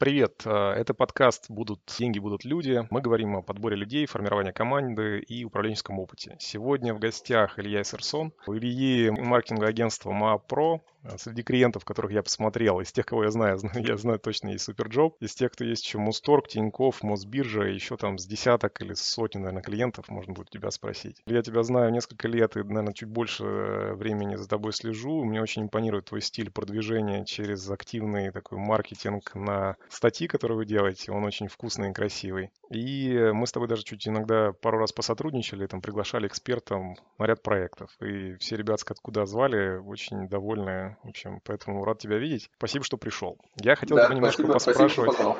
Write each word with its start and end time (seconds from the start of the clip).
Привет, 0.00 0.44
а, 0.46 0.72
это 0.72 0.94
подкаст 0.94 1.50
«Будут 1.50 1.82
деньги, 1.98 2.18
будут 2.18 2.46
люди». 2.46 2.86
Мы 2.88 3.02
говорим 3.02 3.36
о 3.36 3.42
подборе 3.42 3.76
людей, 3.76 4.06
формировании 4.06 4.50
команды 4.50 5.18
и 5.18 5.44
управленческом 5.44 5.98
опыте. 5.98 6.36
Сегодня 6.40 6.94
в 6.94 6.98
гостях 6.98 7.58
Илья 7.58 7.84
Исерсон, 7.84 8.32
у 8.46 8.54
Ильи 8.54 9.10
маркетинговое 9.10 9.68
агентство 9.68 10.10
MOAB 10.10 10.45
PRO, 10.45 10.80
среди 11.18 11.42
клиентов, 11.42 11.84
которых 11.84 12.12
я 12.12 12.22
посмотрел, 12.22 12.80
из 12.80 12.92
тех, 12.92 13.06
кого 13.06 13.24
я 13.24 13.30
знаю, 13.30 13.58
я 13.74 13.96
знаю 13.96 14.18
точно 14.18 14.50
есть 14.50 14.64
SuperJob, 14.64 15.16
из 15.20 15.34
тех, 15.34 15.52
кто 15.52 15.64
есть 15.64 15.84
еще 15.84 15.98
Музторг, 15.98 16.48
Тиньков, 16.48 17.02
Мосбиржа, 17.02 17.62
еще 17.62 17.96
там 17.96 18.18
с 18.18 18.26
десяток 18.26 18.80
или 18.82 18.94
сотни, 18.94 19.38
наверное, 19.38 19.62
клиентов 19.62 20.08
можно 20.08 20.32
будет 20.32 20.50
тебя 20.50 20.70
спросить. 20.70 21.22
Я 21.26 21.42
тебя 21.42 21.62
знаю 21.62 21.90
несколько 21.92 22.28
лет 22.28 22.56
и, 22.56 22.62
наверное, 22.62 22.92
чуть 22.92 23.08
больше 23.08 23.44
э, 23.44 23.94
времени 23.94 24.36
за 24.36 24.48
тобой 24.48 24.72
слежу. 24.72 25.24
Мне 25.24 25.42
очень 25.42 25.62
импонирует 25.62 26.06
твой 26.06 26.20
стиль 26.20 26.50
продвижения 26.50 27.24
через 27.24 27.68
активный 27.70 28.30
такой 28.30 28.58
маркетинг 28.58 29.34
на 29.34 29.76
статьи, 29.88 30.26
которые 30.26 30.58
вы 30.58 30.66
делаете. 30.66 31.12
Он 31.12 31.24
очень 31.24 31.48
вкусный 31.48 31.90
и 31.90 31.92
красивый. 31.92 32.50
И 32.70 33.30
мы 33.32 33.46
с 33.46 33.52
тобой 33.52 33.68
даже 33.68 33.82
чуть 33.82 34.06
иногда 34.06 34.52
пару 34.52 34.78
раз 34.78 34.92
посотрудничали, 34.92 35.66
там 35.66 35.80
приглашали 35.80 36.26
экспертам 36.26 36.96
на 37.18 37.24
ряд 37.24 37.42
проектов. 37.42 37.90
И 38.00 38.34
все 38.34 38.56
ребята, 38.56 38.84
откуда 38.88 39.26
звали, 39.26 39.78
очень 39.78 40.28
довольны 40.28 40.89
в 41.02 41.08
общем, 41.08 41.40
поэтому 41.44 41.84
рад 41.84 41.98
тебя 41.98 42.18
видеть. 42.18 42.50
Спасибо, 42.56 42.84
что 42.84 42.96
пришел. 42.96 43.38
Я 43.60 43.76
хотел 43.76 43.96
да, 43.96 44.06
тебя 44.06 44.16
немножко 44.16 44.42
спасибо, 44.42 44.52
поспрашивать. 44.54 45.14
Спасибо, 45.14 45.38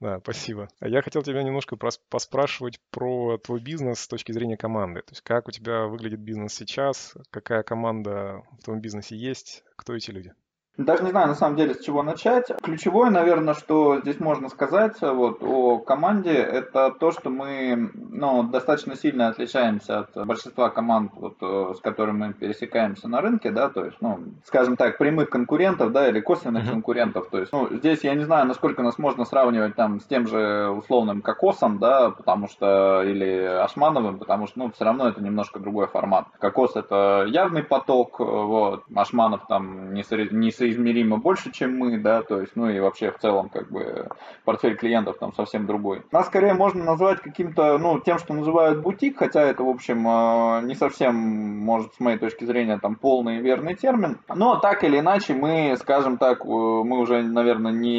да, 0.00 0.20
спасибо. 0.20 0.68
А 0.80 0.88
я 0.88 1.00
хотел 1.02 1.22
тебя 1.22 1.42
немножко 1.42 1.76
поспрашивать 1.76 2.80
про 2.90 3.38
твой 3.38 3.60
бизнес 3.60 4.00
с 4.00 4.08
точки 4.08 4.32
зрения 4.32 4.56
команды. 4.56 5.00
То 5.00 5.12
есть 5.12 5.22
как 5.22 5.48
у 5.48 5.50
тебя 5.50 5.86
выглядит 5.86 6.20
бизнес 6.20 6.54
сейчас, 6.54 7.14
какая 7.30 7.62
команда 7.62 8.42
в 8.58 8.64
твоем 8.64 8.80
бизнесе 8.80 9.16
есть, 9.16 9.64
кто 9.76 9.94
эти 9.94 10.10
люди? 10.10 10.34
Даже 10.76 11.04
не 11.04 11.10
знаю, 11.10 11.28
на 11.28 11.34
самом 11.34 11.56
деле, 11.56 11.74
с 11.74 11.80
чего 11.80 12.02
начать. 12.02 12.52
Ключевое, 12.62 13.10
наверное, 13.10 13.54
что 13.54 14.00
здесь 14.00 14.20
можно 14.20 14.48
сказать 14.48 15.00
вот, 15.00 15.42
о 15.42 15.78
команде, 15.78 16.32
это 16.32 16.90
то, 16.90 17.12
что 17.12 17.30
мы 17.30 17.90
ну, 17.94 18.42
достаточно 18.42 18.94
сильно 18.96 19.28
отличаемся 19.28 20.00
от 20.00 20.26
большинства 20.26 20.68
команд, 20.68 21.12
вот, 21.14 21.36
э, 21.40 21.74
с 21.76 21.80
которыми 21.80 22.26
мы 22.26 22.32
пересекаемся 22.34 23.08
на 23.08 23.20
рынке, 23.20 23.50
да, 23.50 23.68
то 23.68 23.84
есть, 23.84 23.96
ну, 24.00 24.18
скажем 24.44 24.76
так, 24.76 24.98
прямых 24.98 25.30
конкурентов, 25.30 25.92
да, 25.92 26.08
или 26.08 26.20
косвенных 26.20 26.64
mm-hmm. 26.64 26.70
конкурентов. 26.70 27.28
То 27.30 27.38
есть, 27.38 27.52
ну, 27.52 27.68
здесь 27.70 28.04
я 28.04 28.14
не 28.14 28.24
знаю, 28.24 28.46
насколько 28.46 28.82
нас 28.82 28.98
можно 28.98 29.24
сравнивать 29.24 29.76
там 29.76 30.00
с 30.00 30.04
тем 30.04 30.26
же 30.26 30.68
условным 30.68 31.22
Кокосом, 31.22 31.78
да, 31.78 32.10
потому 32.10 32.48
что, 32.48 33.02
или 33.02 33.44
Ашмановым, 33.62 34.18
потому 34.18 34.46
что, 34.46 34.58
ну, 34.58 34.70
все 34.72 34.84
равно 34.84 35.08
это 35.08 35.22
немножко 35.22 35.58
другой 35.58 35.86
формат. 35.86 36.26
Кокос 36.38 36.76
это 36.76 37.24
явный 37.28 37.62
поток, 37.62 38.18
вот, 38.18 38.84
Ашманов 38.94 39.46
там 39.48 39.94
не, 39.94 40.04
не 40.32 40.50
соизмеримо 40.66 41.18
больше, 41.18 41.52
чем 41.52 41.78
мы, 41.78 41.98
да, 41.98 42.22
то 42.22 42.40
есть, 42.40 42.56
ну 42.56 42.68
и 42.68 42.80
вообще 42.80 43.10
в 43.10 43.18
целом, 43.18 43.48
как 43.48 43.70
бы, 43.70 44.08
портфель 44.44 44.76
клиентов 44.76 45.18
там 45.18 45.32
совсем 45.34 45.66
другой. 45.66 46.02
Нас 46.10 46.26
скорее 46.26 46.54
можно 46.54 46.84
назвать 46.84 47.20
каким-то, 47.20 47.78
ну, 47.78 48.00
тем, 48.00 48.18
что 48.18 48.34
называют 48.34 48.82
бутик, 48.82 49.18
хотя 49.18 49.42
это, 49.42 49.62
в 49.62 49.68
общем, 49.68 50.06
э, 50.06 50.62
не 50.66 50.74
совсем, 50.74 51.14
может, 51.14 51.94
с 51.94 52.00
моей 52.00 52.18
точки 52.18 52.44
зрения, 52.44 52.78
там, 52.78 52.96
полный 52.96 53.38
и 53.38 53.42
верный 53.42 53.74
термин, 53.74 54.18
но 54.34 54.56
так 54.56 54.82
или 54.84 54.98
иначе 54.98 55.34
мы, 55.34 55.76
скажем 55.78 56.18
так, 56.18 56.44
э, 56.44 56.48
мы 56.48 56.98
уже, 56.98 57.22
наверное, 57.22 57.72
не 57.72 57.96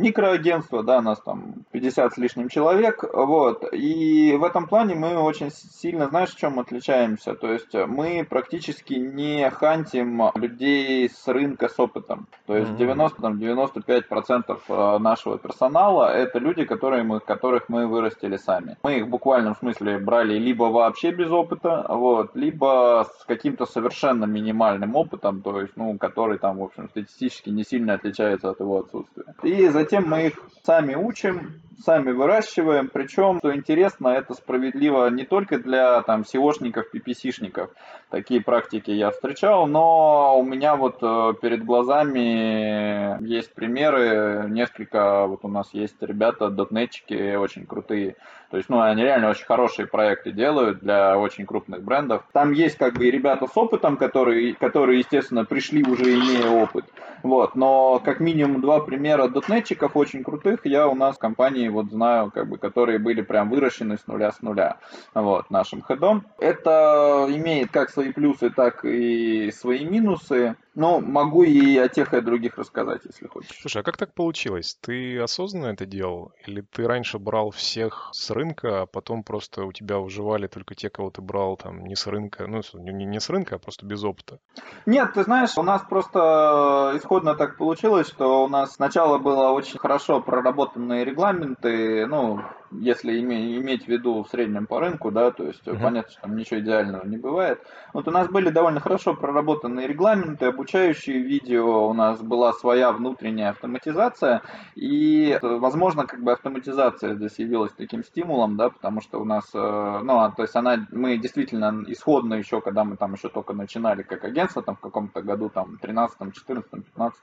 микроагентство, 0.00 0.82
да, 0.82 1.02
нас 1.02 1.20
там 1.20 1.54
50 1.72 2.14
с 2.14 2.16
лишним 2.16 2.48
человек, 2.48 3.04
вот, 3.12 3.64
и 3.72 4.34
в 4.36 4.44
этом 4.44 4.66
плане 4.66 4.94
мы 4.94 5.16
очень 5.18 5.50
сильно, 5.50 6.08
знаешь, 6.08 6.30
в 6.30 6.38
чем 6.38 6.58
отличаемся, 6.58 7.34
то 7.34 7.52
есть 7.52 7.74
мы 7.74 8.26
практически 8.28 8.94
не 8.94 9.48
хантим 9.50 10.22
людей 10.34 10.69
людей 10.70 11.08
с 11.08 11.28
рынка 11.28 11.68
с 11.68 11.78
опытом. 11.78 12.26
То 12.46 12.56
есть 12.56 12.70
90-95% 12.70 14.60
э, 14.68 14.98
нашего 14.98 15.38
персонала 15.38 16.12
это 16.12 16.38
люди, 16.38 16.64
которые 16.64 17.02
мы, 17.02 17.20
которых 17.20 17.68
мы 17.68 17.86
вырастили 17.86 18.36
сами. 18.36 18.76
Мы 18.82 18.98
их 18.98 19.06
в 19.06 19.08
буквальном 19.08 19.56
смысле 19.56 19.98
брали 19.98 20.38
либо 20.38 20.64
вообще 20.64 21.10
без 21.10 21.30
опыта, 21.30 21.86
вот, 21.88 22.34
либо 22.34 23.06
с 23.18 23.24
каким-то 23.24 23.66
совершенно 23.66 24.24
минимальным 24.24 24.96
опытом, 24.96 25.42
то 25.42 25.60
есть, 25.60 25.76
ну, 25.76 25.96
который 25.98 26.38
там, 26.38 26.58
в 26.58 26.62
общем, 26.62 26.88
статистически 26.90 27.50
не 27.50 27.64
сильно 27.64 27.94
отличается 27.94 28.50
от 28.50 28.60
его 28.60 28.78
отсутствия. 28.80 29.34
И 29.42 29.68
затем 29.68 30.08
мы 30.08 30.26
их 30.26 30.34
сами 30.64 30.94
учим, 30.94 31.60
сами 31.82 32.12
выращиваем. 32.12 32.88
Причем, 32.88 33.38
что 33.38 33.54
интересно, 33.54 34.08
это 34.08 34.34
справедливо 34.34 35.08
не 35.10 35.24
только 35.24 35.58
для 35.58 36.02
там 36.02 36.22
SEOшников, 36.22 36.84
PPC-шников. 36.94 37.70
Такие 38.10 38.40
практики 38.40 38.90
я 38.90 39.10
встречал, 39.10 39.66
но 39.66 40.38
у 40.38 40.44
меня 40.44 40.76
вот 40.76 40.98
э, 41.02 41.34
перед 41.40 41.64
глазами 41.64 43.22
есть 43.24 43.54
примеры. 43.54 44.46
Несколько, 44.48 45.26
вот 45.26 45.40
у 45.44 45.48
нас 45.48 45.72
есть 45.72 45.96
ребята, 46.00 46.50
дотнетчики 46.50 47.34
очень 47.36 47.66
крутые. 47.66 48.16
То 48.50 48.56
есть, 48.56 48.68
ну, 48.68 48.80
они 48.80 49.02
реально 49.02 49.30
очень 49.30 49.46
хорошие 49.46 49.86
проекты 49.86 50.32
делают 50.32 50.80
для 50.80 51.16
очень 51.16 51.46
крупных 51.46 51.82
брендов. 51.82 52.24
Там 52.32 52.52
есть 52.52 52.76
как 52.76 52.94
бы 52.94 53.06
и 53.06 53.10
ребята 53.10 53.46
с 53.46 53.56
опытом, 53.56 53.96
которые, 53.96 54.54
которые 54.54 54.98
естественно, 54.98 55.44
пришли 55.44 55.84
уже 55.84 56.14
имея 56.14 56.50
опыт. 56.50 56.84
Вот, 57.22 57.54
но 57.54 58.00
как 58.00 58.18
минимум 58.18 58.60
два 58.60 58.80
примера 58.80 59.28
дотнетчиков 59.28 59.94
очень 59.94 60.24
крутых 60.24 60.60
я 60.64 60.88
у 60.88 60.94
нас 60.94 61.16
в 61.16 61.18
компании 61.18 61.68
вот 61.68 61.90
знаю, 61.90 62.30
как 62.32 62.48
бы, 62.48 62.56
которые 62.56 62.98
были 62.98 63.20
прям 63.20 63.50
выращены 63.50 63.98
с 63.98 64.06
нуля 64.06 64.32
с 64.32 64.40
нуля, 64.40 64.78
вот, 65.14 65.50
нашим 65.50 65.82
хедом. 65.82 66.24
Это 66.38 67.26
имеет 67.28 67.70
как 67.70 67.90
свои 67.90 68.12
плюсы, 68.12 68.50
так 68.50 68.84
и 68.84 69.50
свои 69.52 69.84
минусы. 69.84 70.56
Ну, 70.74 71.00
могу 71.00 71.42
и 71.42 71.76
о 71.78 71.88
тех, 71.88 72.12
и 72.12 72.16
о 72.16 72.20
других 72.20 72.56
рассказать, 72.56 73.02
если 73.04 73.26
хочешь. 73.26 73.58
Слушай, 73.60 73.82
а 73.82 73.82
как 73.82 73.96
так 73.96 74.14
получилось? 74.14 74.78
Ты 74.80 75.18
осознанно 75.18 75.72
это 75.72 75.84
делал? 75.84 76.32
Или 76.46 76.60
ты 76.60 76.86
раньше 76.86 77.18
брал 77.18 77.50
всех 77.50 78.10
с 78.12 78.30
рынка, 78.30 78.82
а 78.82 78.86
потом 78.86 79.24
просто 79.24 79.64
у 79.64 79.72
тебя 79.72 79.98
выживали 79.98 80.46
только 80.46 80.74
те, 80.74 80.88
кого 80.88 81.10
ты 81.10 81.22
брал 81.22 81.56
там 81.56 81.84
не 81.84 81.96
с 81.96 82.06
рынка, 82.06 82.46
ну, 82.46 82.62
не, 82.74 83.04
не 83.04 83.20
с 83.20 83.28
рынка, 83.30 83.56
а 83.56 83.58
просто 83.58 83.84
без 83.84 84.04
опыта? 84.04 84.38
Нет, 84.86 85.12
ты 85.14 85.24
знаешь, 85.24 85.56
у 85.56 85.62
нас 85.62 85.82
просто 85.82 86.92
исходно 86.96 87.34
так 87.34 87.56
получилось, 87.56 88.08
что 88.08 88.44
у 88.44 88.48
нас 88.48 88.74
сначала 88.74 89.18
было 89.18 89.48
очень 89.48 89.78
хорошо 89.78 90.20
проработанные 90.20 91.04
регламенты, 91.04 92.06
ну, 92.06 92.40
если 92.70 93.18
иметь, 93.20 93.60
иметь 93.60 93.84
в 93.84 93.88
виду 93.88 94.22
в 94.22 94.28
среднем 94.28 94.66
по 94.66 94.80
рынку, 94.80 95.10
да, 95.10 95.30
то 95.30 95.44
есть 95.44 95.66
uh-huh. 95.66 95.82
понятно, 95.82 96.12
что 96.12 96.22
там 96.22 96.36
ничего 96.36 96.60
идеального 96.60 97.04
не 97.04 97.16
бывает. 97.16 97.60
Вот 97.92 98.06
у 98.06 98.10
нас 98.10 98.28
были 98.28 98.50
довольно 98.50 98.80
хорошо 98.80 99.14
проработанные 99.14 99.88
регламенты, 99.88 100.46
обучающие 100.60 101.18
видео, 101.18 101.88
у 101.88 101.94
нас 101.94 102.20
была 102.20 102.52
своя 102.52 102.92
внутренняя 102.92 103.50
автоматизация, 103.50 104.42
и, 104.74 105.38
возможно, 105.40 106.06
как 106.06 106.22
бы 106.22 106.32
автоматизация 106.32 107.14
здесь 107.14 107.38
явилась 107.38 107.72
таким 107.72 108.04
стимулом, 108.04 108.58
да, 108.58 108.68
потому 108.68 109.00
что 109.00 109.20
у 109.20 109.24
нас, 109.24 109.44
э, 109.54 110.00
ну, 110.04 110.18
а, 110.18 110.30
то 110.30 110.42
есть 110.42 110.54
она, 110.54 110.86
мы 110.92 111.16
действительно 111.16 111.82
исходно 111.86 112.34
еще, 112.34 112.60
когда 112.60 112.84
мы 112.84 112.96
там 112.96 113.14
еще 113.14 113.30
только 113.30 113.54
начинали 113.54 114.02
как 114.02 114.22
агентство, 114.24 114.62
там 114.62 114.76
в 114.76 114.80
каком-то 114.80 115.22
году, 115.22 115.48
там, 115.48 115.78
13 115.78 116.34
14 116.34 116.70
15 116.70 117.20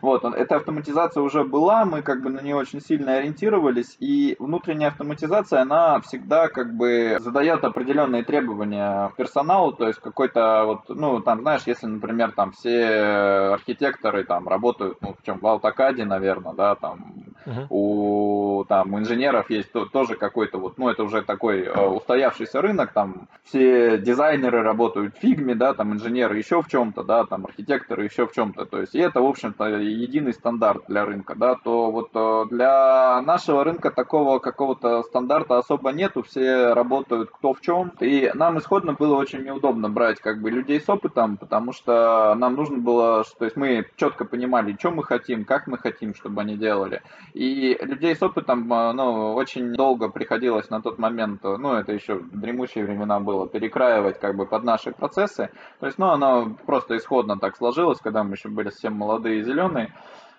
вот, 0.00 0.24
эта 0.24 0.56
автоматизация 0.56 1.22
уже 1.22 1.44
была, 1.44 1.84
мы 1.84 2.02
как 2.02 2.22
бы 2.22 2.30
на 2.30 2.40
нее 2.40 2.56
очень 2.56 2.80
сильно 2.80 3.18
ориентировались, 3.18 3.96
и 4.00 4.34
внутренняя 4.40 4.88
автоматизация, 4.88 5.62
она 5.62 6.00
всегда 6.00 6.48
как 6.48 6.74
бы 6.76 7.18
задает 7.20 7.62
определенные 7.62 8.24
требования 8.24 9.12
персоналу, 9.16 9.72
то 9.72 9.86
есть 9.86 10.00
какой-то 10.00 10.64
вот, 10.64 10.88
ну, 10.88 11.20
там, 11.20 11.42
знаешь, 11.42 11.62
если, 11.66 11.86
например, 11.86 12.32
там 12.32 12.52
все 12.64 13.52
архитекторы 13.52 14.24
там 14.24 14.48
работают, 14.48 14.96
ну, 15.02 15.14
в 15.20 15.24
чем, 15.24 15.38
в 15.38 15.44
AutoCAD, 15.44 16.02
наверное, 16.04 16.54
да, 16.54 16.74
там, 16.74 17.14
uh-huh. 17.44 17.66
у 17.68 18.64
там 18.66 18.98
инженеров 18.98 19.50
есть 19.50 19.70
то, 19.70 19.84
тоже 19.84 20.16
какой-то 20.16 20.56
вот, 20.58 20.78
ну, 20.78 20.88
это 20.88 21.04
уже 21.04 21.20
такой 21.20 21.64
э, 21.64 21.86
устоявшийся 21.86 22.62
рынок, 22.62 22.92
там, 22.92 23.28
все 23.44 23.98
дизайнеры 23.98 24.62
работают 24.62 25.14
в 25.14 25.18
фигме, 25.18 25.54
да, 25.54 25.74
там, 25.74 25.92
инженеры 25.92 26.38
еще 26.38 26.62
в 26.62 26.68
чем-то, 26.68 27.04
да, 27.04 27.26
там, 27.26 27.44
архитекторы 27.44 28.04
еще 28.04 28.26
в 28.26 28.32
чем-то, 28.32 28.64
то 28.64 28.80
есть, 28.80 28.94
и 28.94 28.98
это, 28.98 29.20
в 29.20 29.26
общем-то, 29.26 29.66
единый 29.66 30.32
стандарт 30.32 30.84
для 30.88 31.04
рынка, 31.04 31.34
да, 31.34 31.56
то 31.56 31.90
вот 31.90 32.10
э, 32.14 32.44
для 32.50 33.20
нашего 33.20 33.62
рынка 33.62 33.90
такого 33.90 34.38
какого-то 34.38 35.02
стандарта 35.02 35.58
особо 35.58 35.92
нету, 35.92 36.22
все 36.22 36.72
работают 36.72 37.30
кто 37.30 37.52
в 37.52 37.60
чем, 37.60 37.92
и 38.00 38.30
нам 38.34 38.58
исходно 38.58 38.94
было 38.94 39.16
очень 39.16 39.42
неудобно 39.42 39.90
брать 39.90 40.18
как 40.20 40.40
бы 40.40 40.50
людей 40.50 40.80
с 40.80 40.88
опытом, 40.88 41.36
потому 41.36 41.72
что 41.72 42.34
нам 42.38 42.53
нужно 42.54 42.78
было, 42.78 43.24
то 43.38 43.44
есть 43.44 43.56
мы 43.56 43.86
четко 43.96 44.24
понимали, 44.24 44.76
что 44.78 44.90
мы 44.90 45.04
хотим, 45.04 45.44
как 45.44 45.66
мы 45.66 45.78
хотим, 45.78 46.14
чтобы 46.14 46.40
они 46.40 46.56
делали, 46.56 47.02
и 47.34 47.78
людей 47.80 48.14
с 48.14 48.22
опытом, 48.22 48.72
э, 48.72 48.92
ну, 48.92 49.34
очень 49.34 49.72
долго 49.74 50.08
приходилось 50.08 50.70
на 50.70 50.80
тот 50.80 50.98
момент, 50.98 51.42
ну, 51.42 51.74
это 51.74 51.92
еще 51.92 52.20
дремучие 52.32 52.84
времена 52.84 53.20
было, 53.20 53.46
перекраивать 53.48 54.18
как 54.20 54.36
бы 54.36 54.46
под 54.46 54.64
наши 54.64 54.92
процессы, 54.92 55.50
то 55.80 55.86
есть, 55.86 55.98
ну, 55.98 56.06
оно 56.06 56.56
просто 56.66 56.96
исходно 56.96 57.38
так 57.38 57.56
сложилось, 57.56 57.98
когда 57.98 58.24
мы 58.24 58.34
еще 58.34 58.48
были 58.48 58.70
совсем 58.70 58.94
молодые 58.94 59.40
и 59.40 59.42
зеленые, 59.42 59.92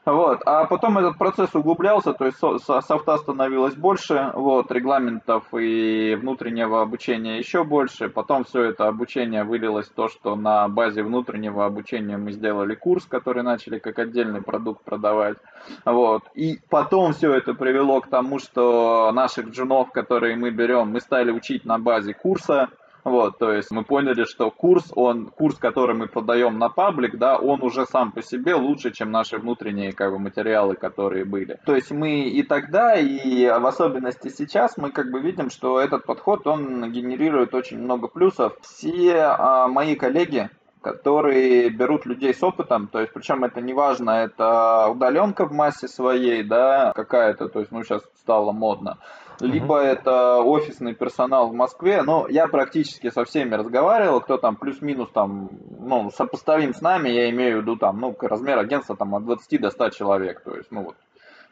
Вот. 0.05 0.41
А 0.45 0.65
потом 0.65 0.99
этот 0.99 1.17
процесс 1.17 1.49
углублялся, 1.53 2.13
то 2.13 2.25
есть 2.25 2.37
софта 2.37 3.17
становилось 3.17 3.73
больше, 3.73 4.31
вот, 4.35 4.71
регламентов 4.71 5.45
и 5.53 6.15
внутреннего 6.15 6.81
обучения 6.81 7.39
еще 7.39 7.63
больше. 7.63 8.09
Потом 8.09 8.43
все 8.43 8.61
это 8.63 8.87
обучение 8.87 9.43
вылилось 9.43 9.87
в 9.87 9.93
то, 9.93 10.07
что 10.07 10.35
на 10.35 10.67
базе 10.67 11.01
внутреннего 11.01 11.65
обучения 11.65 12.17
мы 12.17 12.31
сделали 12.31 12.75
курс, 12.75 13.05
который 13.05 13.41
начали 13.41 13.79
как 13.79 13.97
отдельный 13.97 14.41
продукт 14.41 14.83
продавать. 14.83 15.37
Вот. 15.85 16.23
И 16.35 16.59
потом 16.69 17.13
все 17.13 17.33
это 17.33 17.55
привело 17.55 18.01
к 18.01 18.07
тому, 18.07 18.37
что 18.37 19.11
наших 19.11 19.49
джунов, 19.49 19.91
которые 19.91 20.35
мы 20.35 20.51
берем, 20.51 20.89
мы 20.89 21.01
стали 21.01 21.31
учить 21.31 21.65
на 21.65 21.79
базе 21.79 22.13
курса, 22.13 22.69
вот, 23.05 23.37
то 23.37 23.53
есть 23.53 23.69
мы 23.69 23.83
поняли, 23.83 24.23
что 24.23 24.49
курс, 24.49 24.91
он, 24.95 25.27
курс, 25.27 25.57
который 25.57 25.95
мы 25.95 26.07
продаем 26.07 26.57
на 26.57 26.69
паблик, 26.69 27.17
да, 27.17 27.37
он 27.37 27.61
уже 27.61 27.85
сам 27.85 28.11
по 28.11 28.23
себе 28.23 28.55
лучше, 28.55 28.91
чем 28.91 29.11
наши 29.11 29.37
внутренние 29.37 29.93
как 29.93 30.11
бы 30.11 30.17
материалы, 30.17 30.75
которые 30.75 31.23
были. 31.23 31.59
То 31.67 31.75
есть 31.75 31.91
мы 31.91 32.23
и 32.23 32.41
тогда, 32.41 32.95
и 32.95 33.45
в 33.45 33.65
особенности 33.67 34.29
сейчас 34.29 34.75
мы 34.77 34.89
как 34.89 35.11
бы 35.11 35.19
видим, 35.21 35.51
что 35.51 35.79
этот 35.79 36.05
подход, 36.05 36.47
он 36.47 36.91
генерирует 36.91 37.53
очень 37.53 37.77
много 37.77 38.07
плюсов. 38.07 38.53
Все 38.61 39.17
а, 39.17 39.67
мои 39.67 39.95
коллеги, 39.95 40.49
которые 40.85 41.69
берут 41.69 42.05
людей 42.05 42.31
с 42.31 42.43
опытом, 42.43 42.87
то 42.87 42.99
есть 42.99 43.11
причем 43.11 43.43
это 43.43 43.59
не 43.59 43.73
важно, 43.73 44.11
это 44.11 44.87
удаленка 44.87 45.47
в 45.47 45.51
массе 45.51 45.87
своей, 45.87 46.43
да, 46.43 46.93
какая-то, 46.93 47.49
то 47.49 47.59
есть 47.59 47.71
ну 47.71 47.83
сейчас 47.83 48.03
стало 48.19 48.51
модно, 48.51 48.99
либо 49.39 49.81
uh-huh. 49.81 49.87
это 49.87 50.41
офисный 50.41 50.93
персонал 50.93 51.47
в 51.49 51.53
Москве. 51.53 52.03
Но 52.03 52.27
я 52.29 52.47
практически 52.47 53.09
со 53.09 53.25
всеми 53.25 53.55
разговаривал, 53.55 54.21
кто 54.21 54.37
там 54.37 54.55
плюс-минус 54.55 55.09
там, 55.11 55.49
ну, 55.79 56.11
сопоставим 56.11 56.75
с 56.75 56.81
нами, 56.81 57.09
я 57.09 57.31
имею 57.31 57.57
в 57.57 57.61
виду 57.61 57.77
там, 57.77 57.99
ну, 57.99 58.15
размер 58.21 58.59
агентства 58.59 58.95
там 58.95 59.15
от 59.15 59.25
20 59.25 59.61
до 59.61 59.71
100 59.71 59.89
человек, 59.89 60.41
то 60.41 60.55
есть, 60.55 60.71
ну, 60.71 60.83
вот, 60.83 60.95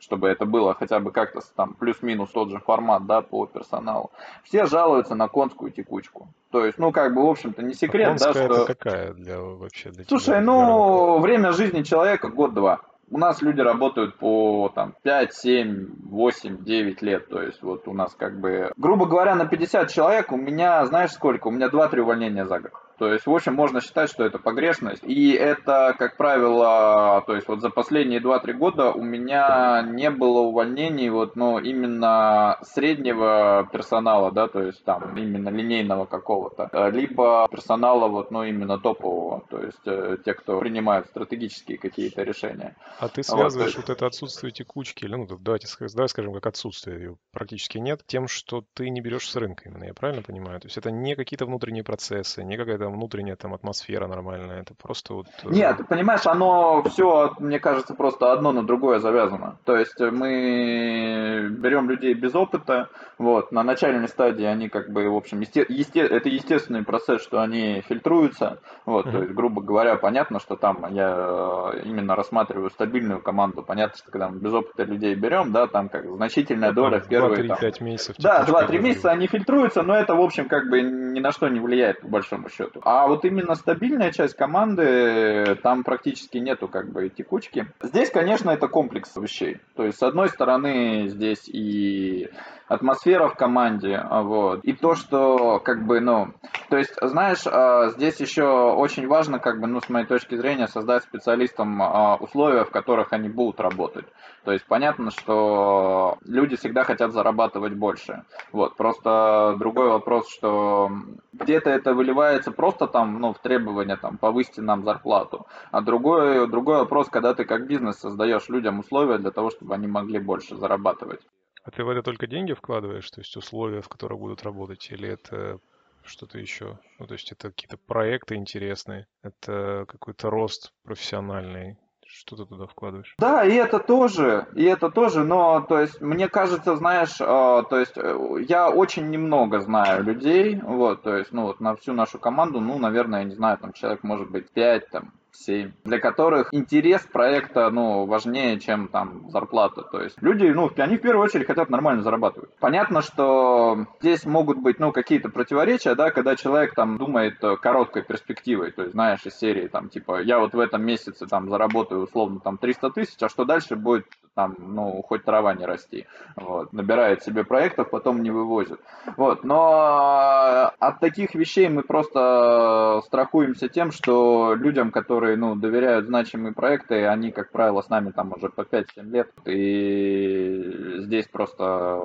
чтобы 0.04 0.28
это 0.28 0.46
было 0.46 0.74
хотя 0.74 1.00
бы 1.00 1.12
как-то 1.12 1.42
там 1.56 1.74
плюс-минус 1.74 2.30
тот 2.32 2.50
же 2.50 2.60
формат, 2.60 3.06
да, 3.06 3.22
по 3.22 3.46
персоналу. 3.46 4.12
Все 4.44 4.66
жалуются 4.66 5.16
на 5.16 5.28
конскую 5.28 5.72
текучку. 5.72 6.28
То 6.52 6.66
есть, 6.66 6.78
ну, 6.78 6.92
как 6.92 7.16
бы, 7.16 7.26
в 7.26 7.30
общем-то, 7.30 7.64
не 7.64 7.74
секрет, 7.74 8.22
а 8.22 8.26
да, 8.26 8.32
что... 8.32 8.40
это 8.40 8.66
какая 8.66 9.14
для 9.14 9.40
вообще 9.40 9.90
для 9.90 10.04
Слушай, 10.06 10.26
тебя, 10.26 10.42
ну, 10.42 11.20
время 11.20 11.52
жизни 11.54 11.82
человека 11.82 12.28
год-два 12.28 12.82
у 13.14 13.18
нас 13.20 13.42
люди 13.42 13.62
работают 13.62 14.16
по 14.18 14.72
там, 14.74 14.96
5, 15.04 15.34
7, 15.34 15.88
8, 16.10 16.64
9 16.64 17.02
лет. 17.04 17.30
То 17.30 17.42
есть 17.42 17.62
вот 17.62 17.88
у 17.88 17.94
нас 17.94 18.16
как 18.18 18.40
бы, 18.40 18.72
грубо 18.76 19.06
говоря, 19.06 19.36
на 19.36 19.46
50 19.46 19.92
человек 19.92 20.32
у 20.32 20.38
меня, 20.38 20.84
знаешь 20.86 21.12
сколько? 21.12 21.48
У 21.48 21.52
меня 21.52 21.68
2-3 21.68 22.00
увольнения 22.00 22.46
за 22.46 22.60
год. 22.60 22.72
То 22.98 23.12
есть, 23.12 23.26
в 23.26 23.34
общем, 23.34 23.56
можно 23.56 23.82
считать, 23.82 24.10
что 24.10 24.24
это 24.24 24.40
погрешность. 24.40 25.04
И 25.04 25.32
это, 25.32 25.96
как 25.98 26.18
правило, 26.18 27.24
то 27.26 27.36
есть 27.36 27.48
вот 27.48 27.62
за 27.62 27.70
последние 27.70 28.20
2-3 28.22 28.54
года 28.54 28.92
у 28.92 29.04
меня 29.04 29.82
не 29.88 30.10
было 30.10 30.40
увольнений 30.40 31.10
вот, 31.10 31.36
но 31.36 31.60
именно 31.60 32.58
среднего 32.62 33.68
персонала, 33.72 34.32
да, 34.32 34.48
то 34.48 34.62
есть 34.62 34.84
там 34.84 35.18
именно 35.18 35.50
линейного 35.50 36.06
какого-то, 36.06 36.70
либо 36.90 37.48
персонала 37.52 38.08
вот, 38.08 38.32
ну, 38.32 38.44
именно 38.44 38.80
топового, 38.80 39.44
то 39.50 39.62
есть 39.62 39.86
э, 39.86 40.18
те, 40.24 40.34
кто 40.34 40.60
принимают 40.60 41.08
стратегические 41.08 41.78
какие-то 41.78 42.24
решения. 42.24 42.76
А 43.00 43.08
ты 43.08 43.24
связываешь 43.24 43.76
вот, 43.76 43.88
вот 43.88 43.96
это 43.96 44.06
отсутствие 44.06 44.52
текучки, 44.52 45.06
или, 45.06 45.16
ну, 45.16 45.28
давайте, 45.40 45.68
давай 45.94 46.10
скажем, 46.10 46.34
как 46.34 46.46
отсутствие 46.48 46.98
ее 46.98 47.18
практически 47.32 47.78
нет, 47.78 48.02
тем, 48.06 48.28
что 48.28 48.64
ты 48.74 48.90
не 48.90 49.02
берешь 49.02 49.30
с 49.30 49.36
рынка 49.36 49.70
именно, 49.70 49.86
я 49.86 49.94
правильно 49.94 50.22
понимаю? 50.22 50.60
То 50.60 50.68
есть 50.68 50.78
это 50.78 50.92
не 50.92 51.16
какие-то 51.16 51.46
внутренние 51.46 51.84
процессы, 51.84 52.44
не 52.44 52.58
какая-то 52.58 52.83
внутренняя 52.90 53.36
там 53.36 53.54
атмосфера 53.54 54.08
нормальная, 54.08 54.62
это 54.62 54.74
просто 54.74 55.14
вот... 55.14 55.28
Э, 55.44 55.50
Нет, 55.50 55.88
понимаешь, 55.88 56.26
оно 56.26 56.84
все, 56.84 57.34
мне 57.40 57.60
кажется, 57.60 57.94
просто 57.94 58.32
одно 58.32 58.52
на 58.52 58.64
другое 58.64 59.00
завязано. 59.00 59.58
То 59.66 59.76
есть 59.76 60.00
мы 60.00 61.48
берем 61.50 61.90
людей 61.90 62.14
без 62.14 62.36
опыта, 62.36 62.90
вот, 63.18 63.52
на 63.52 63.64
начальной 63.64 64.08
стадии 64.08 64.46
они 64.46 64.70
как 64.70 64.90
бы, 64.90 65.10
в 65.10 65.16
общем, 65.16 65.40
есте... 65.42 65.66
Есте... 65.70 66.02
это 66.02 66.30
естественный 66.30 66.84
процесс, 66.84 67.22
что 67.22 67.42
они 67.42 67.82
фильтруются, 67.88 68.60
вот, 68.86 69.06
mm-hmm. 69.06 69.12
то 69.12 69.18
есть, 69.20 69.34
грубо 69.34 69.62
говоря, 69.62 69.96
понятно, 69.96 70.40
что 70.40 70.56
там 70.56 70.86
я 70.94 71.72
э, 71.76 71.82
именно 71.86 72.16
рассматриваю 72.16 72.70
стабильную 72.70 73.22
команду, 73.22 73.64
понятно, 73.64 73.98
что 73.98 74.12
когда 74.12 74.30
мы 74.30 74.40
без 74.40 74.54
опыта 74.54 74.84
людей 74.84 75.16
берем, 75.16 75.52
да, 75.52 75.68
там 75.68 75.90
как 75.90 76.06
значительная 76.06 76.72
доля 76.72 77.00
в 77.00 77.08
первые... 77.08 77.44
2-3-5 77.44 77.84
месяцев. 77.84 78.16
Да, 78.20 78.46
2-3 78.46 78.80
месяца 78.80 79.12
они 79.12 79.28
фильтруются, 79.28 79.84
но 79.84 79.96
это, 79.96 80.16
в 80.16 80.22
общем, 80.22 80.48
как 80.48 80.70
бы 80.70 80.82
ни 80.82 81.20
на 81.20 81.32
что 81.32 81.48
не 81.48 81.60
влияет, 81.60 82.02
по 82.02 82.08
большому 82.08 82.50
счету. 82.50 82.73
А 82.82 83.08
вот 83.08 83.26
именно 83.26 83.56
стабильная 83.56 84.12
часть 84.12 84.36
команды, 84.36 85.58
там 85.62 85.84
практически 85.84 86.38
нету 86.38 86.68
как 86.68 86.92
бы 86.92 87.10
текучки. 87.10 87.68
Здесь, 87.82 88.10
конечно, 88.10 88.50
это 88.50 88.68
комплекс 88.68 89.16
вещей. 89.16 89.60
То 89.76 89.86
есть, 89.86 90.00
с 90.00 90.04
одной 90.04 90.30
стороны, 90.30 91.08
здесь 91.08 91.48
и 91.48 92.30
атмосфера 92.68 93.28
в 93.28 93.36
команде, 93.36 94.04
вот, 94.10 94.64
и 94.64 94.74
то, 94.74 94.96
что, 94.96 95.60
как 95.60 95.86
бы, 95.86 96.00
ну, 96.00 96.34
то 96.74 96.80
есть, 96.80 96.96
знаешь, 97.00 97.44
а, 97.46 97.90
здесь 97.90 98.20
еще 98.20 98.46
очень 98.46 99.06
важно, 99.06 99.38
как 99.38 99.62
бы, 99.62 99.68
ну, 99.68 99.80
с 99.80 99.90
моей 99.90 100.08
точки 100.08 100.34
зрения, 100.34 100.68
создать 100.68 101.04
специалистам 101.04 101.80
а, 101.80 102.16
условия, 102.16 102.64
в 102.64 102.72
которых 102.72 103.14
они 103.14 103.30
будут 103.30 103.60
работать. 103.60 104.08
То 104.44 104.52
есть, 104.52 104.66
понятно, 104.66 105.12
что 105.12 106.18
люди 106.26 106.56
всегда 106.56 106.84
хотят 106.84 107.12
зарабатывать 107.12 107.76
больше. 107.76 108.24
Вот, 108.52 108.76
просто 108.76 109.56
другой 109.60 109.88
вопрос, 109.90 110.28
что 110.32 110.90
где-то 111.34 111.70
это 111.70 111.94
выливается 111.94 112.52
просто 112.52 112.88
там, 112.88 113.20
ну, 113.20 113.34
в 113.34 113.38
требования, 113.38 113.96
там, 113.96 114.18
повысьте 114.18 114.64
нам 114.64 114.84
зарплату. 114.84 115.46
А 115.70 115.82
другой, 115.82 116.48
другой 116.48 116.80
вопрос, 116.80 117.08
когда 117.08 117.36
ты 117.36 117.46
как 117.46 117.68
бизнес 117.68 117.98
создаешь 117.98 118.50
людям 118.50 118.80
условия 118.80 119.20
для 119.20 119.30
того, 119.30 119.52
чтобы 119.52 119.76
они 119.76 119.86
могли 119.86 120.18
больше 120.18 120.56
зарабатывать. 120.56 121.22
А 121.64 121.70
ты 121.70 121.84
в 121.84 121.90
это 121.90 122.02
только 122.02 122.26
деньги 122.26 122.54
вкладываешь, 122.54 123.12
то 123.12 123.22
есть 123.22 123.38
условия, 123.38 123.82
в 123.82 123.90
которых 123.90 124.18
будут 124.18 124.42
работать, 124.42 124.90
или 124.90 125.08
это 125.08 125.60
что-то 126.06 126.38
еще? 126.40 126.80
Ну, 127.00 127.08
то 127.08 127.14
есть 127.14 127.32
это 127.32 127.50
какие-то 127.50 127.78
проекты 127.78 128.36
интересные, 128.36 129.08
это 129.22 129.86
какой-то 129.88 130.30
рост 130.30 130.74
профессиональный, 130.84 131.78
что 132.06 132.36
ты 132.36 132.46
туда 132.46 132.68
вкладываешь? 132.68 133.16
Да, 133.18 133.44
и 133.44 133.54
это 133.54 133.80
тоже, 133.80 134.48
и 134.56 134.64
это 134.64 134.90
тоже, 134.90 135.24
но, 135.24 135.62
то 135.62 135.80
есть, 135.80 136.00
мне 136.02 136.30
кажется, 136.30 136.76
знаешь, 136.76 137.20
э, 137.20 137.26
то 137.70 137.80
есть, 137.80 137.98
э, 137.98 138.46
я 138.48 138.70
очень 138.70 139.10
немного 139.10 139.60
знаю 139.62 140.04
людей, 140.04 140.60
вот, 140.62 141.04
то 141.04 141.18
есть, 141.18 141.32
ну, 141.32 141.44
вот 141.44 141.60
на 141.60 141.76
всю 141.76 141.94
нашу 141.94 142.20
команду, 142.20 142.60
ну, 142.60 142.78
наверное, 142.78 143.20
я 143.20 143.26
не 143.26 143.36
знаю, 143.36 143.58
там, 143.58 143.74
человек 143.74 144.04
может 144.04 144.30
быть 144.30 144.52
5, 144.52 144.90
там, 144.90 145.14
7, 145.34 145.72
для 145.84 146.00
которых 146.00 146.54
интерес 146.54 147.02
проекта, 147.02 147.70
ну, 147.70 148.06
важнее, 148.06 148.60
чем 148.60 148.88
там 148.88 149.30
зарплата. 149.30 149.82
То 149.82 150.02
есть 150.02 150.22
люди, 150.22 150.46
ну, 150.46 150.72
они 150.78 150.98
в 150.98 151.02
первую 151.02 151.26
очередь 151.26 151.48
хотят 151.48 151.70
нормально 151.70 152.04
зарабатывать. 152.04 152.50
Понятно, 152.60 153.02
что 153.02 153.88
здесь 154.00 154.26
могут 154.26 154.60
быть, 154.60 154.80
ну, 154.80 154.92
какие-то 154.92 155.30
противоречия, 155.30 155.96
да, 155.96 156.12
когда 156.12 156.36
человек 156.36 156.76
там 156.76 156.98
думает 156.98 157.40
короткой 157.62 158.04
перспективой, 158.04 158.72
то 158.72 158.84
есть, 158.84 158.94
знаешь, 158.94 159.26
из 159.26 159.36
серии 159.36 159.68
там, 159.68 159.90
типа, 159.90 160.22
я 160.22 160.40
вот 160.40 160.54
в 160.54 160.60
этом 160.60 160.84
месяце 160.84 161.26
там 161.26 161.50
заработаю 161.50 162.04
условно 162.04 162.40
там 162.40 162.58
300 162.58 162.92
тысяч, 162.92 163.22
а 163.22 163.30
что 163.30 163.46
дальше 163.46 163.76
будет 163.76 164.06
там, 164.36 164.56
ну, 164.60 165.02
хоть 165.04 165.24
трава 165.24 165.54
не 165.54 165.66
расти. 165.66 166.08
Вот. 166.36 166.74
Набирает 166.74 167.24
себе 167.24 167.44
проектов, 167.44 167.90
потом 167.90 168.24
не 168.24 168.32
вывозит. 168.32 168.80
Вот. 169.18 169.44
Но 169.44 170.72
от 170.80 171.00
таких 171.00 171.36
вещей 171.36 171.70
мы 171.70 171.84
просто 171.84 173.02
страхуемся 173.06 173.70
тем, 173.70 173.92
что 173.92 174.56
людям, 174.56 174.92
которые, 174.92 175.38
ну, 175.38 175.56
доверяют 175.56 176.08
значимые 176.08 176.54
проекты, 176.54 177.06
они, 177.06 177.32
как 177.32 177.52
правило, 177.52 177.82
с 177.82 177.90
нами 177.90 178.12
там 178.12 178.34
уже 178.36 178.50
по 178.50 178.62
5-7 178.62 178.86
лет. 179.04 179.30
И 179.46 181.00
здесь 181.00 181.28
просто 181.28 182.02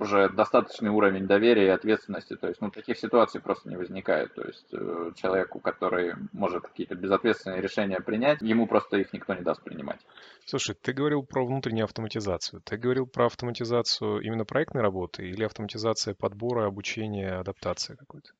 уже 0.00 0.28
достаточный 0.30 0.90
уровень 0.90 1.26
доверия 1.26 1.66
и 1.66 1.70
ответственности. 1.70 2.36
То 2.36 2.48
есть, 2.48 2.60
ну, 2.60 2.70
таких 2.70 2.98
ситуаций 2.98 3.40
просто 3.40 3.68
не 3.68 3.76
возникает. 3.76 4.34
То 4.34 4.42
есть, 4.42 4.66
э, 4.72 5.12
человеку, 5.14 5.60
который 5.60 6.14
может 6.32 6.66
какие-то 6.66 6.96
безответственные 6.96 7.60
решения 7.60 8.00
принять, 8.00 8.42
ему 8.42 8.66
просто 8.66 8.96
их 8.96 9.12
никто 9.12 9.34
не 9.34 9.42
даст 9.42 9.62
принимать. 9.62 10.00
Слушай, 10.46 10.76
ты 10.80 10.92
говорил 10.92 11.22
про 11.22 11.44
внутреннюю 11.46 11.84
автоматизацию. 11.84 12.60
Ты 12.62 12.76
говорил 12.76 13.06
про 13.06 13.26
автоматизацию 13.26 14.20
именно 14.20 14.44
проектной 14.44 14.82
работы 14.82 15.26
или 15.26 15.44
автоматизация 15.44 16.14
подбора, 16.14 16.66
обучения, 16.66 17.38
адаптации 17.40 17.94
какой-то? 17.94 18.30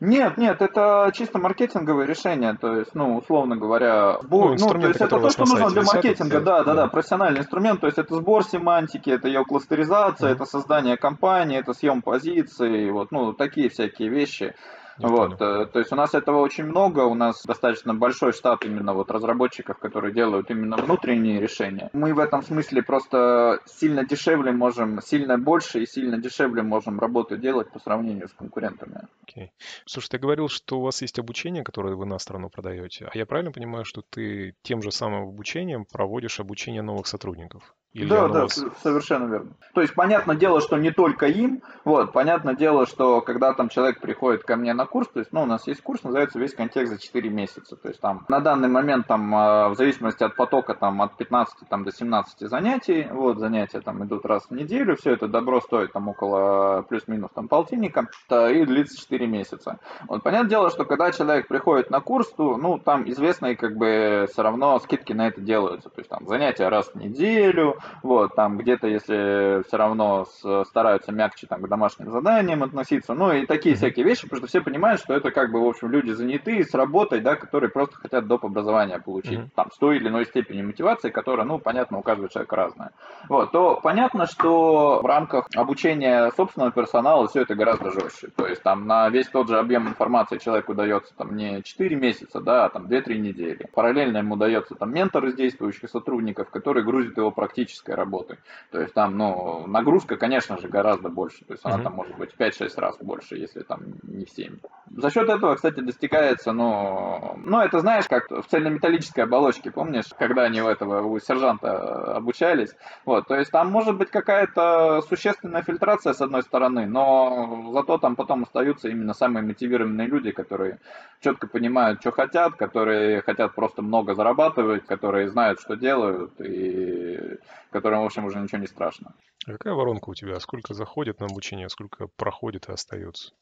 Нет, 0.00 0.38
нет, 0.38 0.62
это 0.62 1.10
чисто 1.14 1.38
маркетинговое 1.38 2.06
решение, 2.06 2.56
то 2.56 2.76
есть, 2.78 2.94
ну, 2.94 3.16
условно 3.16 3.56
говоря, 3.56 4.18
сбор, 4.22 4.56
ну, 4.58 4.72
ну, 4.72 4.80
то 4.80 4.88
есть 4.88 5.00
это 5.00 5.20
то, 5.20 5.28
что 5.28 5.44
нужно 5.44 5.70
для 5.70 5.82
маркетинга, 5.82 6.40
да, 6.40 6.62
да, 6.64 6.74
да, 6.74 6.86
профессиональный 6.86 7.40
инструмент, 7.40 7.80
то 7.80 7.86
есть 7.86 7.98
это 7.98 8.14
сбор 8.14 8.44
семантики, 8.44 9.10
это 9.10 9.28
ее 9.28 9.44
кластеризация, 9.44 10.30
mm-hmm. 10.30 10.34
это 10.34 10.44
создание 10.46 10.96
компании, 10.96 11.58
это 11.58 11.72
съем 11.74 12.00
позиций, 12.00 12.90
вот, 12.90 13.10
ну, 13.10 13.32
такие 13.32 13.68
всякие 13.68 14.08
вещи. 14.08 14.54
Вот, 14.98 15.40
э, 15.40 15.66
то 15.66 15.78
есть 15.78 15.92
у 15.92 15.96
нас 15.96 16.14
этого 16.14 16.38
очень 16.38 16.64
много, 16.64 17.00
у 17.00 17.14
нас 17.14 17.44
достаточно 17.44 17.94
большой 17.94 18.32
штат 18.32 18.64
именно 18.64 18.94
вот 18.94 19.10
разработчиков, 19.10 19.78
которые 19.78 20.12
делают 20.12 20.50
именно 20.50 20.76
внутренние 20.76 21.40
решения. 21.40 21.90
Мы 21.92 22.14
в 22.14 22.18
этом 22.18 22.42
смысле 22.42 22.82
просто 22.82 23.60
сильно 23.66 24.04
дешевле 24.04 24.52
можем, 24.52 25.00
сильно 25.02 25.38
больше 25.38 25.82
и 25.82 25.86
сильно 25.86 26.18
дешевле 26.18 26.62
можем 26.62 26.98
работу 26.98 27.36
делать 27.36 27.70
по 27.70 27.78
сравнению 27.78 28.28
с 28.28 28.32
конкурентами. 28.32 29.08
Okay. 29.26 29.50
Слушай, 29.84 30.08
ты 30.10 30.18
говорил, 30.18 30.48
что 30.48 30.78
у 30.78 30.82
вас 30.82 31.02
есть 31.02 31.18
обучение, 31.18 31.62
которое 31.62 31.94
вы 31.94 32.06
на 32.06 32.18
страну 32.18 32.50
продаете. 32.50 33.08
А 33.12 33.16
я 33.16 33.26
правильно 33.26 33.52
понимаю, 33.52 33.84
что 33.84 34.02
ты 34.02 34.54
тем 34.62 34.82
же 34.82 34.90
самым 34.90 35.28
обучением 35.28 35.84
проводишь 35.84 36.40
обучение 36.40 36.82
новых 36.82 37.06
сотрудников? 37.06 37.74
Или 37.94 38.08
да, 38.08 38.28
да, 38.28 38.42
вас... 38.42 38.62
совершенно 38.82 39.30
верно. 39.30 39.52
То 39.74 39.80
есть, 39.80 39.94
понятное 39.94 40.36
дело, 40.36 40.60
что 40.60 40.76
не 40.76 40.90
только 40.90 41.26
им, 41.26 41.62
вот, 41.84 42.12
понятное 42.12 42.54
дело, 42.54 42.86
что 42.86 43.22
когда 43.22 43.54
там 43.54 43.70
человек 43.70 44.00
приходит 44.00 44.44
ко 44.44 44.56
мне 44.56 44.74
на 44.74 44.84
курс, 44.84 45.08
то 45.08 45.20
есть, 45.20 45.32
ну, 45.32 45.42
у 45.42 45.46
нас 45.46 45.66
есть 45.66 45.80
курс, 45.80 46.02
называется 46.02 46.38
«Весь 46.38 46.54
контекст 46.54 46.92
за 46.92 47.00
4 47.00 47.30
месяца», 47.30 47.76
то 47.76 47.88
есть, 47.88 48.00
там, 48.00 48.26
на 48.28 48.40
данный 48.40 48.68
момент, 48.68 49.06
там, 49.06 49.34
а, 49.34 49.68
в 49.70 49.76
зависимости 49.76 50.22
от 50.22 50.36
потока, 50.36 50.74
там, 50.74 51.00
от 51.00 51.16
15 51.16 51.66
там, 51.68 51.84
до 51.84 51.90
17 51.90 52.48
занятий, 52.48 53.08
вот, 53.10 53.38
занятия 53.38 53.80
там 53.80 54.04
идут 54.04 54.26
раз 54.26 54.44
в 54.50 54.54
неделю, 54.54 54.96
все 54.96 55.12
это 55.12 55.26
добро 55.26 55.62
стоит 55.62 55.92
там 55.92 56.08
около 56.08 56.82
плюс-минус 56.82 57.30
там 57.34 57.48
полтинника, 57.48 58.08
и 58.30 58.64
длится 58.66 58.98
4 59.00 59.26
месяца. 59.26 59.78
Вот, 60.08 60.22
понятное 60.22 60.50
дело, 60.50 60.70
что 60.70 60.84
когда 60.84 61.10
человек 61.10 61.48
приходит 61.48 61.90
на 61.90 62.00
курс, 62.00 62.30
то, 62.32 62.58
ну, 62.58 62.78
там 62.78 63.08
известные, 63.08 63.56
как 63.56 63.76
бы, 63.76 64.26
все 64.30 64.42
равно 64.42 64.78
скидки 64.80 65.14
на 65.14 65.28
это 65.28 65.40
делаются, 65.40 65.88
то 65.88 66.00
есть, 66.00 66.10
там, 66.10 66.26
занятия 66.26 66.68
раз 66.68 66.88
в 66.88 66.96
неделю, 66.96 67.77
вот, 68.02 68.34
там 68.34 68.58
где-то, 68.58 68.86
если 68.86 69.62
все 69.66 69.76
равно 69.76 70.26
стараются 70.64 71.12
мягче 71.12 71.46
там 71.46 71.62
к 71.62 71.68
домашним 71.68 72.10
заданиям 72.10 72.62
относиться, 72.62 73.14
ну 73.14 73.32
и 73.32 73.46
такие 73.46 73.76
всякие 73.76 74.04
вещи, 74.04 74.22
потому 74.22 74.38
что 74.38 74.46
все 74.48 74.60
понимают, 74.60 75.00
что 75.00 75.14
это 75.14 75.30
как 75.30 75.52
бы, 75.52 75.60
в 75.60 75.68
общем, 75.68 75.90
люди 75.90 76.10
занятые 76.10 76.64
с 76.64 76.74
работой, 76.74 77.20
да, 77.20 77.36
которые 77.36 77.70
просто 77.70 77.96
хотят 77.96 78.26
доп. 78.26 78.44
образования 78.48 78.98
получить, 78.98 79.38
mm-hmm. 79.38 79.50
там, 79.54 79.70
с 79.72 79.78
той 79.78 79.96
или 79.96 80.08
иной 80.08 80.24
степени 80.26 80.62
мотивации, 80.62 81.10
которая, 81.10 81.46
ну, 81.46 81.58
понятно, 81.58 81.98
у 81.98 82.02
каждого 82.02 82.28
человека 82.28 82.56
разная. 82.56 82.90
Вот, 83.28 83.52
то 83.52 83.80
понятно, 83.82 84.26
что 84.26 85.00
в 85.02 85.06
рамках 85.06 85.46
обучения 85.54 86.30
собственного 86.36 86.72
персонала 86.72 87.26
все 87.28 87.42
это 87.42 87.54
гораздо 87.54 87.90
жестче. 87.90 88.28
То 88.36 88.46
есть 88.46 88.62
там 88.62 88.86
на 88.86 89.08
весь 89.08 89.28
тот 89.28 89.48
же 89.48 89.58
объем 89.58 89.88
информации 89.88 90.38
человеку 90.38 90.74
дается 90.74 91.14
там 91.16 91.36
не 91.36 91.62
4 91.62 91.96
месяца, 91.96 92.40
да, 92.40 92.64
а 92.64 92.68
там 92.68 92.86
2-3 92.86 93.18
недели. 93.18 93.68
Параллельно 93.74 94.18
ему 94.18 94.36
дается 94.36 94.74
там 94.74 94.92
ментор 94.92 95.24
из 95.26 95.34
действующих 95.34 95.90
сотрудников, 95.90 96.50
который 96.50 96.82
грузит 96.82 97.16
его 97.16 97.30
практической 97.68 97.94
работы. 97.94 98.38
То 98.70 98.80
есть 98.80 98.94
там, 98.94 99.16
ну, 99.16 99.66
нагрузка, 99.66 100.16
конечно 100.16 100.58
же, 100.58 100.68
гораздо 100.68 101.08
больше. 101.08 101.44
То 101.44 101.52
есть 101.52 101.64
она 101.64 101.76
mm-hmm. 101.76 101.82
там 101.82 101.92
может 101.94 102.16
быть 102.16 102.34
5-6 102.38 102.80
раз 102.80 102.96
больше, 103.00 103.36
если 103.36 103.62
там 103.62 103.80
не 104.02 104.24
в 104.24 104.30
7. 104.30 104.58
За 104.96 105.10
счет 105.10 105.28
этого, 105.28 105.54
кстати, 105.54 105.80
достигается, 105.80 106.52
ну, 106.52 107.38
ну, 107.44 107.60
это 107.60 107.80
знаешь, 107.80 108.08
как 108.08 108.30
в 108.30 108.44
цельнометаллической 108.48 109.24
оболочке, 109.24 109.70
помнишь, 109.70 110.06
когда 110.18 110.44
они 110.44 110.62
у 110.62 110.68
этого, 110.68 111.02
у 111.02 111.20
сержанта 111.20 112.16
обучались. 112.16 112.74
Вот, 113.04 113.28
то 113.28 113.34
есть 113.34 113.50
там 113.50 113.70
может 113.70 113.96
быть 113.96 114.10
какая-то 114.10 115.02
существенная 115.02 115.62
фильтрация 115.62 116.14
с 116.14 116.20
одной 116.22 116.42
стороны, 116.42 116.86
но 116.86 117.70
зато 117.72 117.98
там 117.98 118.16
потом 118.16 118.44
остаются 118.44 118.88
именно 118.88 119.12
самые 119.12 119.44
мотивированные 119.44 120.06
люди, 120.06 120.30
которые 120.30 120.78
четко 121.20 121.46
понимают, 121.46 122.00
что 122.00 122.12
хотят, 122.12 122.54
которые 122.56 123.20
хотят 123.22 123.54
просто 123.54 123.82
много 123.82 124.14
зарабатывать, 124.14 124.86
которые 124.86 125.28
знают, 125.28 125.60
что 125.60 125.76
делают, 125.76 126.32
и 126.40 127.38
которым, 127.70 128.02
в 128.02 128.06
общем, 128.06 128.24
уже 128.24 128.38
ничего 128.38 128.58
не 128.58 128.66
страшно. 128.66 129.14
А 129.46 129.52
какая 129.52 129.74
воронка 129.74 130.10
у 130.10 130.14
тебя? 130.14 130.38
Сколько 130.40 130.74
заходит 130.74 131.20
на 131.20 131.26
обучение, 131.26 131.68
сколько 131.68 132.08
проходит 132.16 132.68
и 132.68 132.72
остается? 132.72 133.32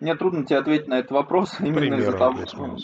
Мне 0.00 0.14
трудно 0.16 0.44
тебе 0.44 0.58
ответить 0.58 0.88
на 0.88 0.98
этот 0.98 1.12
вопрос 1.12 1.56
именно 1.60 1.94
из-за 1.94 2.12
того, 2.12 2.46
что 2.46 2.76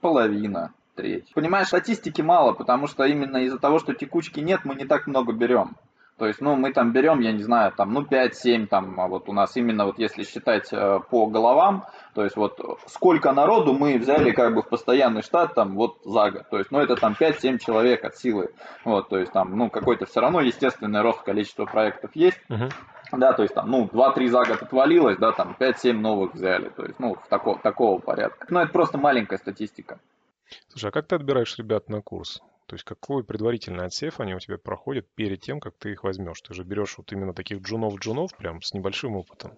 половина, 0.00 0.72
треть. 0.94 1.32
Понимаешь, 1.34 1.68
статистики 1.68 2.22
мало, 2.22 2.52
потому 2.52 2.86
что 2.86 3.04
именно 3.04 3.38
из-за 3.38 3.58
того, 3.58 3.78
что 3.78 3.94
текучки 3.94 4.40
нет, 4.40 4.60
мы 4.64 4.74
не 4.74 4.84
так 4.84 5.06
много 5.06 5.32
берем. 5.32 5.76
То 6.18 6.26
есть, 6.26 6.40
ну, 6.40 6.56
мы 6.56 6.72
там 6.72 6.92
берем, 6.92 7.20
я 7.20 7.32
не 7.32 7.42
знаю, 7.42 7.72
там, 7.72 7.92
ну, 7.92 8.02
5-7, 8.02 8.68
там, 8.68 8.98
а 8.98 9.06
вот 9.06 9.28
у 9.28 9.32
нас 9.32 9.54
именно 9.56 9.84
вот 9.84 9.98
если 9.98 10.24
считать 10.24 10.72
э, 10.72 11.00
по 11.10 11.26
головам, 11.26 11.84
то 12.14 12.24
есть 12.24 12.36
вот 12.36 12.58
сколько 12.86 13.32
народу 13.32 13.74
мы 13.74 13.98
взяли 13.98 14.30
как 14.30 14.54
бы 14.54 14.62
в 14.62 14.68
постоянный 14.68 15.20
штат 15.20 15.54
там 15.54 15.74
вот 15.74 15.98
за 16.04 16.30
год. 16.30 16.48
То 16.50 16.56
есть, 16.56 16.70
ну, 16.70 16.78
это 16.78 16.96
там 16.96 17.14
5-7 17.20 17.58
человек 17.58 18.02
от 18.04 18.16
силы. 18.16 18.50
Вот, 18.84 19.10
то 19.10 19.18
есть 19.18 19.32
там, 19.32 19.58
ну, 19.58 19.68
какой-то 19.68 20.06
все 20.06 20.20
равно 20.20 20.40
естественный 20.40 21.02
рост 21.02 21.22
количества 21.22 21.66
проектов 21.66 22.10
есть. 22.14 22.40
Uh-huh. 22.48 22.72
Да, 23.12 23.34
то 23.34 23.42
есть 23.42 23.54
там, 23.54 23.70
ну, 23.70 23.84
2-3 23.84 24.28
за 24.28 24.44
год 24.44 24.62
отвалилось, 24.62 25.18
да, 25.18 25.32
там 25.32 25.54
5-7 25.58 25.92
новых 25.92 26.34
взяли. 26.34 26.70
То 26.70 26.84
есть, 26.86 26.98
ну, 26.98 27.14
в 27.14 27.28
тако, 27.28 27.60
такого 27.62 27.98
порядка. 27.98 28.46
Но 28.48 28.62
это 28.62 28.72
просто 28.72 28.96
маленькая 28.96 29.36
статистика. 29.36 29.98
Слушай, 30.68 30.88
а 30.88 30.92
как 30.92 31.06
ты 31.06 31.16
отбираешь 31.16 31.58
ребят 31.58 31.90
на 31.90 32.00
курс? 32.00 32.40
То 32.66 32.74
есть 32.74 32.84
какой 32.84 33.22
предварительный 33.24 33.86
отсев 33.86 34.20
они 34.20 34.34
у 34.34 34.40
тебя 34.40 34.58
проходят 34.58 35.06
перед 35.14 35.40
тем, 35.40 35.60
как 35.60 35.74
ты 35.78 35.92
их 35.92 36.04
возьмешь? 36.04 36.40
Ты 36.42 36.54
же 36.54 36.64
берешь 36.64 36.98
вот 36.98 37.12
именно 37.12 37.32
таких 37.32 37.60
джунов-джунов 37.60 38.36
прям 38.36 38.60
с 38.62 38.74
небольшим 38.74 39.16
опытом. 39.16 39.52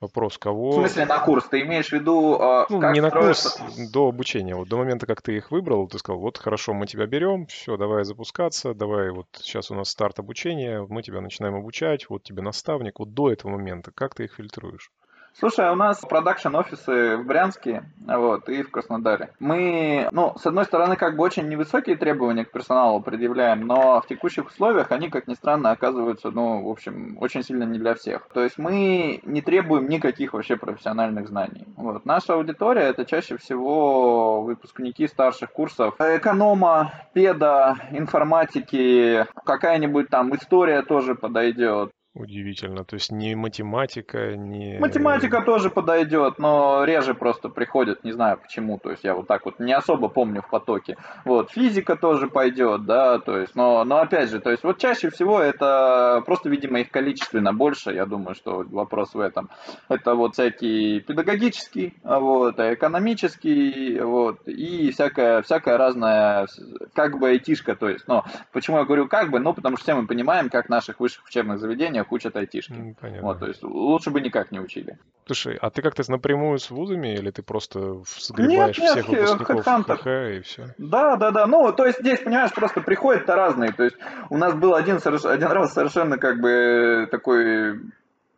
Вопрос, 0.00 0.38
кого... 0.38 0.72
В 0.72 0.74
смысле 0.74 1.06
на 1.06 1.18
курс? 1.20 1.46
Ты 1.48 1.62
имеешь 1.62 1.88
в 1.88 1.92
виду, 1.92 2.36
э, 2.38 2.66
ну, 2.68 2.92
не 2.92 3.00
на 3.00 3.10
курс, 3.10 3.58
до 3.90 4.08
обучения. 4.08 4.54
Вот 4.54 4.68
до 4.68 4.76
момента, 4.76 5.06
как 5.06 5.22
ты 5.22 5.36
их 5.36 5.50
выбрал, 5.50 5.88
ты 5.88 5.98
сказал, 5.98 6.20
вот 6.20 6.36
хорошо, 6.36 6.74
мы 6.74 6.86
тебя 6.86 7.06
берем, 7.06 7.46
все, 7.46 7.76
давай 7.76 8.04
запускаться, 8.04 8.74
давай 8.74 9.10
вот 9.10 9.26
сейчас 9.40 9.70
у 9.70 9.74
нас 9.74 9.88
старт 9.88 10.18
обучения, 10.18 10.84
мы 10.88 11.02
тебя 11.02 11.20
начинаем 11.20 11.54
обучать, 11.54 12.08
вот 12.10 12.22
тебе 12.22 12.42
наставник. 12.42 12.98
Вот 12.98 13.14
до 13.14 13.32
этого 13.32 13.52
момента, 13.52 13.92
как 13.92 14.14
ты 14.14 14.24
их 14.24 14.34
фильтруешь? 14.34 14.90
Слушай, 15.36 15.68
а 15.68 15.72
у 15.72 15.74
нас 15.74 16.00
продакшн 16.00 16.54
офисы 16.54 17.16
в 17.16 17.26
Брянске 17.26 17.82
вот, 18.06 18.48
и 18.48 18.62
в 18.62 18.70
Краснодаре. 18.70 19.30
Мы, 19.40 20.08
ну, 20.12 20.34
с 20.38 20.46
одной 20.46 20.64
стороны, 20.64 20.94
как 20.94 21.16
бы 21.16 21.24
очень 21.24 21.48
невысокие 21.48 21.96
требования 21.96 22.44
к 22.44 22.52
персоналу 22.52 23.00
предъявляем, 23.00 23.66
но 23.66 24.00
в 24.00 24.06
текущих 24.06 24.46
условиях 24.46 24.92
они, 24.92 25.10
как 25.10 25.26
ни 25.26 25.34
странно, 25.34 25.72
оказываются, 25.72 26.30
ну, 26.30 26.62
в 26.62 26.70
общем, 26.70 27.16
очень 27.20 27.42
сильно 27.42 27.64
не 27.64 27.80
для 27.80 27.94
всех. 27.94 28.28
То 28.32 28.44
есть 28.44 28.58
мы 28.58 29.20
не 29.24 29.42
требуем 29.42 29.88
никаких 29.88 30.34
вообще 30.34 30.56
профессиональных 30.56 31.26
знаний. 31.26 31.66
Вот. 31.76 32.04
Наша 32.06 32.34
аудитория 32.34 32.82
это 32.82 33.04
чаще 33.04 33.36
всего 33.36 34.42
выпускники 34.42 35.08
старших 35.08 35.50
курсов 35.50 35.96
эконома, 35.98 36.92
педа, 37.12 37.76
информатики, 37.90 39.26
какая-нибудь 39.44 40.08
там 40.08 40.32
история 40.36 40.82
тоже 40.82 41.16
подойдет. 41.16 41.90
Удивительно. 42.14 42.84
То 42.84 42.94
есть 42.94 43.10
не 43.10 43.34
математика, 43.34 44.36
не... 44.36 44.78
Математика 44.78 45.40
тоже 45.40 45.68
подойдет, 45.68 46.38
но 46.38 46.84
реже 46.84 47.12
просто 47.12 47.48
приходит, 47.48 48.04
не 48.04 48.12
знаю 48.12 48.38
почему. 48.38 48.78
То 48.78 48.92
есть 48.92 49.02
я 49.02 49.14
вот 49.14 49.26
так 49.26 49.44
вот 49.44 49.58
не 49.58 49.72
особо 49.72 50.08
помню 50.08 50.40
в 50.40 50.48
потоке. 50.48 50.96
Вот, 51.24 51.50
физика 51.50 51.96
тоже 51.96 52.28
пойдет, 52.28 52.84
да, 52.84 53.18
то 53.18 53.36
есть, 53.36 53.56
но, 53.56 53.82
но 53.82 53.98
опять 53.98 54.30
же, 54.30 54.38
то 54.38 54.52
есть 54.52 54.62
вот 54.62 54.78
чаще 54.78 55.10
всего 55.10 55.40
это 55.40 56.22
просто, 56.24 56.48
видимо, 56.48 56.78
их 56.80 56.90
количественно 56.92 57.52
больше, 57.52 57.92
я 57.92 58.06
думаю, 58.06 58.36
что 58.36 58.64
вопрос 58.70 59.14
в 59.14 59.18
этом. 59.18 59.50
Это 59.88 60.14
вот 60.14 60.34
всякий 60.34 61.00
педагогический, 61.00 61.94
вот, 62.04 62.60
экономический, 62.60 63.98
вот, 63.98 64.46
и 64.46 64.92
всякая, 64.92 65.42
всякая 65.42 65.78
разная, 65.78 66.46
как 66.92 67.18
бы 67.18 67.30
айтишка, 67.30 67.74
то 67.74 67.88
есть, 67.88 68.06
но 68.06 68.24
почему 68.52 68.78
я 68.78 68.84
говорю 68.84 69.08
как 69.08 69.32
бы, 69.32 69.40
ну, 69.40 69.52
потому 69.52 69.76
что 69.76 69.84
все 69.84 69.94
мы 69.96 70.06
понимаем, 70.06 70.48
как 70.48 70.66
в 70.66 70.70
наших 70.70 71.00
высших 71.00 71.24
учебных 71.24 71.58
заведениях 71.58 72.03
знания 72.04 72.06
учат 72.10 72.36
айтишки. 72.36 72.96
Понятно. 73.00 73.28
Вот, 73.28 73.38
то 73.38 73.46
есть 73.46 73.62
лучше 73.62 74.10
бы 74.10 74.20
никак 74.20 74.52
не 74.52 74.60
учили. 74.60 74.98
Слушай, 75.26 75.56
а 75.60 75.70
ты 75.70 75.82
как-то 75.82 76.02
напрямую 76.10 76.58
с 76.58 76.70
вузами 76.70 77.14
или 77.14 77.30
ты 77.30 77.42
просто 77.42 78.02
сгребаешь 78.04 78.78
нет, 78.78 78.96
нет, 78.96 79.04
всех 79.04 79.08
выпускников 79.08 79.64
ХХ 79.64 80.06
и 80.06 80.40
все? 80.40 80.74
Да, 80.78 81.16
да, 81.16 81.30
да. 81.30 81.46
Ну, 81.46 81.72
то 81.72 81.86
есть 81.86 82.00
здесь, 82.00 82.20
понимаешь, 82.20 82.52
просто 82.52 82.80
приходят-то 82.80 83.34
разные. 83.34 83.72
То 83.72 83.84
есть 83.84 83.96
у 84.30 84.36
нас 84.36 84.54
был 84.54 84.74
один, 84.74 84.96
один 84.96 85.48
раз 85.48 85.72
совершенно 85.72 86.18
как 86.18 86.40
бы 86.40 87.08
такой, 87.10 87.80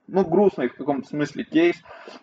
ну, 0.06 0.24
грустный 0.24 0.68
в 0.68 0.76
каком-то 0.76 1.08
смысле 1.08 1.44
кейс. 1.44 1.76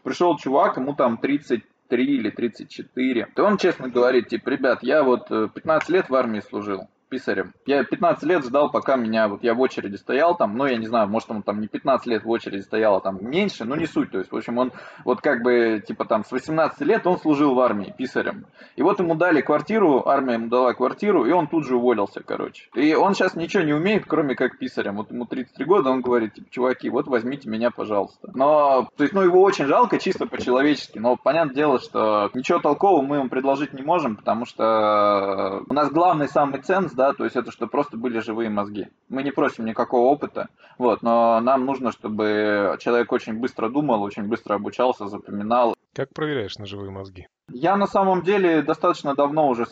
Пришел 0.03 0.37
чувак, 0.37 0.77
ему 0.77 0.95
там 0.95 1.17
30 1.17 1.63
или 1.89 2.31
34. 2.31 3.27
И 3.35 3.39
он 3.39 3.57
честно 3.57 3.87
говорит, 3.87 4.27
типа, 4.27 4.49
ребят, 4.49 4.79
я 4.81 5.03
вот 5.03 5.27
15 5.27 5.89
э, 5.89 5.93
лет 5.93 6.09
в 6.09 6.15
армии 6.15 6.39
служил 6.39 6.87
писарем. 7.13 7.53
Я 7.67 7.83
15 7.83 8.23
лет 8.23 8.43
ждал, 8.43 8.71
пока 8.71 8.95
меня, 8.95 9.27
вот 9.27 9.43
я 9.43 9.53
в 9.53 9.61
очереди 9.61 9.97
стоял 9.97 10.35
там, 10.35 10.57
ну, 10.57 10.65
я 10.65 10.77
не 10.77 10.87
знаю, 10.87 11.07
может, 11.07 11.29
он 11.29 11.43
там 11.43 11.61
не 11.61 11.67
15 11.67 12.07
лет 12.07 12.23
в 12.23 12.29
очереди 12.29 12.61
стоял, 12.61 12.95
а 12.95 13.01
там 13.01 13.19
меньше, 13.21 13.65
но 13.65 13.75
не 13.75 13.85
суть. 13.85 14.09
То 14.09 14.17
есть, 14.17 14.31
в 14.31 14.35
общем, 14.35 14.57
он 14.57 14.71
вот 15.05 15.21
как 15.21 15.43
бы, 15.43 15.83
типа 15.87 16.05
там, 16.05 16.25
с 16.25 16.31
18 16.31 16.81
лет 16.81 17.05
он 17.05 17.19
служил 17.19 17.53
в 17.53 17.59
армии 17.59 17.93
писарем. 17.95 18.47
И 18.75 18.81
вот 18.81 18.99
ему 18.99 19.13
дали 19.13 19.41
квартиру, 19.41 20.07
армия 20.07 20.33
ему 20.33 20.47
дала 20.47 20.73
квартиру, 20.73 21.25
и 21.27 21.31
он 21.31 21.45
тут 21.45 21.67
же 21.67 21.75
уволился, 21.75 22.23
короче. 22.25 22.67
И 22.73 22.95
он 22.95 23.13
сейчас 23.13 23.35
ничего 23.35 23.61
не 23.61 23.73
умеет, 23.73 24.05
кроме 24.07 24.33
как 24.33 24.57
писарем. 24.57 24.95
Вот 24.95 25.11
ему 25.11 25.25
33 25.25 25.65
года, 25.65 25.91
он 25.91 26.01
говорит, 26.01 26.33
типа, 26.33 26.47
чуваки, 26.49 26.89
вот 26.89 27.07
возьмите 27.07 27.47
меня, 27.47 27.69
пожалуйста. 27.69 28.31
Но, 28.33 28.89
то 28.97 29.03
есть, 29.03 29.13
ну, 29.13 29.21
его 29.21 29.43
очень 29.43 29.65
жалко, 29.65 29.99
чисто 29.99 30.25
по-человечески, 30.25 30.97
но 30.97 31.15
понятное 31.15 31.53
дело, 31.53 31.79
что 31.79 32.31
ничего 32.33 32.57
толкового 32.57 33.03
мы 33.03 33.17
ему 33.17 33.29
предложить 33.29 33.73
не 33.73 33.83
можем, 33.83 34.15
потому 34.15 34.45
что 34.45 35.61
у 35.69 35.73
нас 35.73 35.91
главный 35.91 36.27
самый 36.27 36.61
ценз, 36.61 36.93
да, 36.93 37.02
да, 37.03 37.13
то 37.13 37.25
есть 37.25 37.35
это 37.35 37.51
что 37.51 37.67
просто 37.67 37.97
были 37.97 38.19
живые 38.19 38.49
мозги. 38.49 38.87
Мы 39.09 39.23
не 39.23 39.31
просим 39.31 39.65
никакого 39.65 40.07
опыта, 40.07 40.47
вот, 40.77 41.01
но 41.01 41.41
нам 41.41 41.65
нужно, 41.65 41.91
чтобы 41.91 42.77
человек 42.79 43.11
очень 43.11 43.33
быстро 43.39 43.67
думал, 43.67 44.03
очень 44.03 44.23
быстро 44.23 44.55
обучался, 44.55 45.07
запоминал. 45.07 45.75
Как 45.93 46.09
проверяешь 46.13 46.57
на 46.57 46.65
живые 46.65 46.91
мозги? 46.91 47.27
Я 47.51 47.75
на 47.75 47.87
самом 47.87 48.23
деле 48.23 48.61
достаточно 48.61 49.15
давно 49.15 49.49
уже 49.49 49.65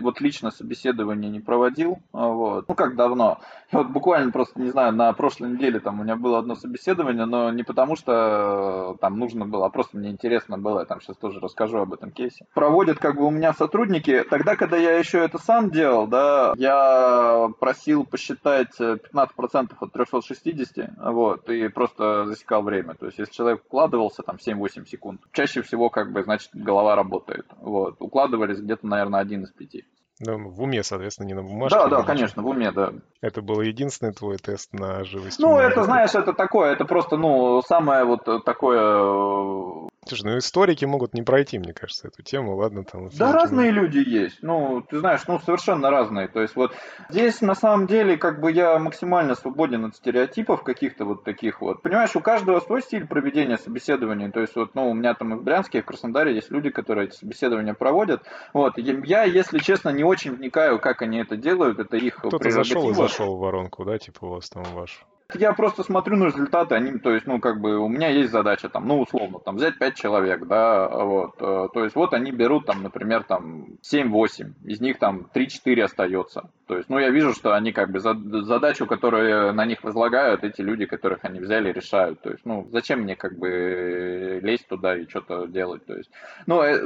вот 0.00 0.20
лично 0.22 0.50
собеседование 0.50 1.30
не 1.30 1.40
проводил. 1.40 1.98
А, 2.12 2.28
вот. 2.28 2.68
Ну 2.68 2.74
как 2.74 2.96
давно? 2.96 3.38
Вот 3.72 3.86
буквально 3.86 4.32
просто, 4.32 4.60
не 4.60 4.70
знаю, 4.70 4.92
на 4.92 5.12
прошлой 5.12 5.50
неделе 5.50 5.78
там 5.78 6.00
у 6.00 6.02
меня 6.02 6.16
было 6.16 6.40
одно 6.40 6.56
собеседование, 6.56 7.24
но 7.24 7.52
не 7.52 7.62
потому 7.62 7.94
что 7.94 8.96
там 9.00 9.16
нужно 9.16 9.46
было, 9.46 9.66
а 9.66 9.70
просто 9.70 9.96
мне 9.96 10.10
интересно 10.10 10.58
было. 10.58 10.80
Я 10.80 10.86
там 10.86 11.00
сейчас 11.00 11.16
тоже 11.18 11.38
расскажу 11.38 11.78
об 11.78 11.92
этом 11.92 12.10
кейсе. 12.10 12.46
Проводят 12.52 12.98
как 12.98 13.14
бы 13.14 13.26
у 13.26 13.30
меня 13.30 13.52
сотрудники. 13.52 14.24
Тогда, 14.28 14.56
когда 14.56 14.76
я 14.76 14.98
еще 14.98 15.18
это 15.18 15.38
сам 15.38 15.70
делал, 15.70 16.08
да, 16.08 16.52
я 16.56 17.48
просил 17.60 18.04
посчитать 18.04 18.80
15% 18.80 19.72
от 19.78 19.92
360, 19.92 20.90
вот, 20.96 21.48
и 21.48 21.68
просто 21.68 22.26
засекал 22.26 22.62
время. 22.62 22.94
То 22.94 23.06
есть, 23.06 23.18
если 23.18 23.32
человек 23.32 23.62
вкладывался 23.62 24.24
там 24.24 24.36
7-8 24.44 24.84
секунд, 24.86 25.20
чаще 25.30 25.59
всего 25.62 25.90
как 25.90 26.12
бы, 26.12 26.22
значит, 26.22 26.50
голова 26.52 26.96
работает. 26.96 27.46
Вот. 27.60 27.96
Укладывались 28.00 28.60
где-то, 28.60 28.86
наверное, 28.86 29.20
один 29.20 29.44
из 29.44 29.50
пяти. 29.50 29.84
Да, 30.20 30.36
в 30.36 30.60
уме, 30.60 30.82
соответственно, 30.82 31.28
не 31.28 31.34
на 31.34 31.42
бумажке. 31.42 31.78
Да, 31.78 31.88
да, 31.88 32.02
конечно, 32.02 32.42
в 32.42 32.46
уме, 32.46 32.70
да. 32.72 32.92
Это 33.22 33.40
был 33.40 33.62
единственный 33.62 34.12
твой 34.12 34.36
тест 34.36 34.70
на 34.74 35.02
живость? 35.04 35.38
Ну, 35.38 35.56
это, 35.56 35.82
знаешь, 35.84 36.14
это 36.14 36.34
такое, 36.34 36.72
это 36.72 36.84
просто, 36.84 37.16
ну, 37.16 37.62
самое 37.62 38.04
вот 38.04 38.24
такое 38.44 38.80
э, 38.82 39.88
Слушай, 40.06 40.24
ну 40.24 40.38
историки 40.38 40.86
могут 40.86 41.12
не 41.12 41.22
пройти, 41.22 41.58
мне 41.58 41.74
кажется, 41.74 42.08
эту 42.08 42.22
тему, 42.22 42.56
ладно, 42.56 42.84
там... 42.84 43.10
Да, 43.10 43.32
разные 43.32 43.70
люди 43.70 43.98
есть, 43.98 44.38
ну, 44.40 44.80
ты 44.80 44.98
знаешь, 44.98 45.20
ну, 45.28 45.38
совершенно 45.38 45.90
разные, 45.90 46.26
то 46.26 46.40
есть 46.40 46.56
вот 46.56 46.74
здесь 47.10 47.42
на 47.42 47.54
самом 47.54 47.86
деле 47.86 48.16
как 48.16 48.40
бы 48.40 48.50
я 48.50 48.78
максимально 48.78 49.34
свободен 49.34 49.84
от 49.84 49.96
стереотипов 49.96 50.62
каких-то 50.62 51.04
вот 51.04 51.22
таких 51.22 51.60
вот. 51.60 51.82
Понимаешь, 51.82 52.16
у 52.16 52.20
каждого 52.20 52.60
свой 52.60 52.80
стиль 52.80 53.06
проведения 53.06 53.58
собеседований, 53.58 54.30
то 54.30 54.40
есть 54.40 54.56
вот, 54.56 54.74
ну, 54.74 54.90
у 54.90 54.94
меня 54.94 55.12
там 55.14 55.34
и 55.34 55.36
в 55.36 55.42
Брянске, 55.42 55.78
и 55.78 55.82
в 55.82 55.84
Краснодаре 55.84 56.34
есть 56.34 56.50
люди, 56.50 56.70
которые 56.70 57.08
эти 57.08 57.16
собеседования 57.16 57.74
проводят, 57.74 58.22
вот, 58.54 58.78
я, 58.78 59.24
если 59.24 59.58
честно, 59.58 59.90
не 59.90 60.02
очень 60.02 60.34
вникаю, 60.34 60.80
как 60.80 61.02
они 61.02 61.18
это 61.18 61.36
делают, 61.36 61.78
это 61.78 61.98
их 61.98 62.16
Кто-то 62.16 62.50
зашел 62.50 62.88
и 62.90 62.94
зашел 62.94 63.36
в 63.36 63.40
воронку, 63.40 63.84
да, 63.84 63.98
типа 63.98 64.24
у 64.24 64.28
вас 64.30 64.48
там 64.48 64.64
ваш 64.72 65.04
я 65.36 65.52
просто 65.52 65.82
смотрю 65.82 66.16
на 66.16 66.24
результаты, 66.26 66.74
они, 66.74 66.98
то 66.98 67.12
есть, 67.12 67.26
ну, 67.26 67.40
как 67.40 67.60
бы, 67.60 67.78
у 67.78 67.88
меня 67.88 68.08
есть 68.08 68.30
задача, 68.30 68.68
там, 68.68 68.86
ну, 68.86 69.00
условно, 69.00 69.38
там, 69.38 69.56
взять 69.56 69.78
5 69.78 69.94
человек, 69.94 70.46
да, 70.46 70.88
вот, 70.88 71.34
э, 71.40 71.68
то 71.72 71.84
есть, 71.84 71.96
вот 71.96 72.14
они 72.14 72.30
берут, 72.32 72.66
там, 72.66 72.82
например, 72.82 73.24
там, 73.24 73.78
7-8, 73.82 74.54
из 74.64 74.80
них, 74.80 74.98
там, 74.98 75.26
3-4 75.32 75.82
остается, 75.82 76.50
то 76.70 76.76
есть, 76.76 76.88
ну, 76.88 77.00
я 77.00 77.10
вижу, 77.10 77.32
что 77.32 77.56
они, 77.56 77.72
как 77.72 77.90
бы, 77.90 77.98
задачу, 77.98 78.86
которую 78.86 79.52
на 79.52 79.66
них 79.66 79.82
возлагают, 79.82 80.44
эти 80.44 80.60
люди, 80.60 80.86
которых 80.86 81.24
они 81.24 81.40
взяли, 81.40 81.72
решают, 81.72 82.20
то 82.20 82.30
есть, 82.30 82.46
ну, 82.46 82.68
зачем 82.70 83.00
мне, 83.00 83.16
как 83.16 83.36
бы, 83.36 84.38
лезть 84.40 84.68
туда 84.68 84.96
и 84.96 85.08
что-то 85.08 85.48
делать, 85.48 85.84
то 85.84 85.96
есть, 85.96 86.12
ну, 86.46 86.62
э, 86.62 86.80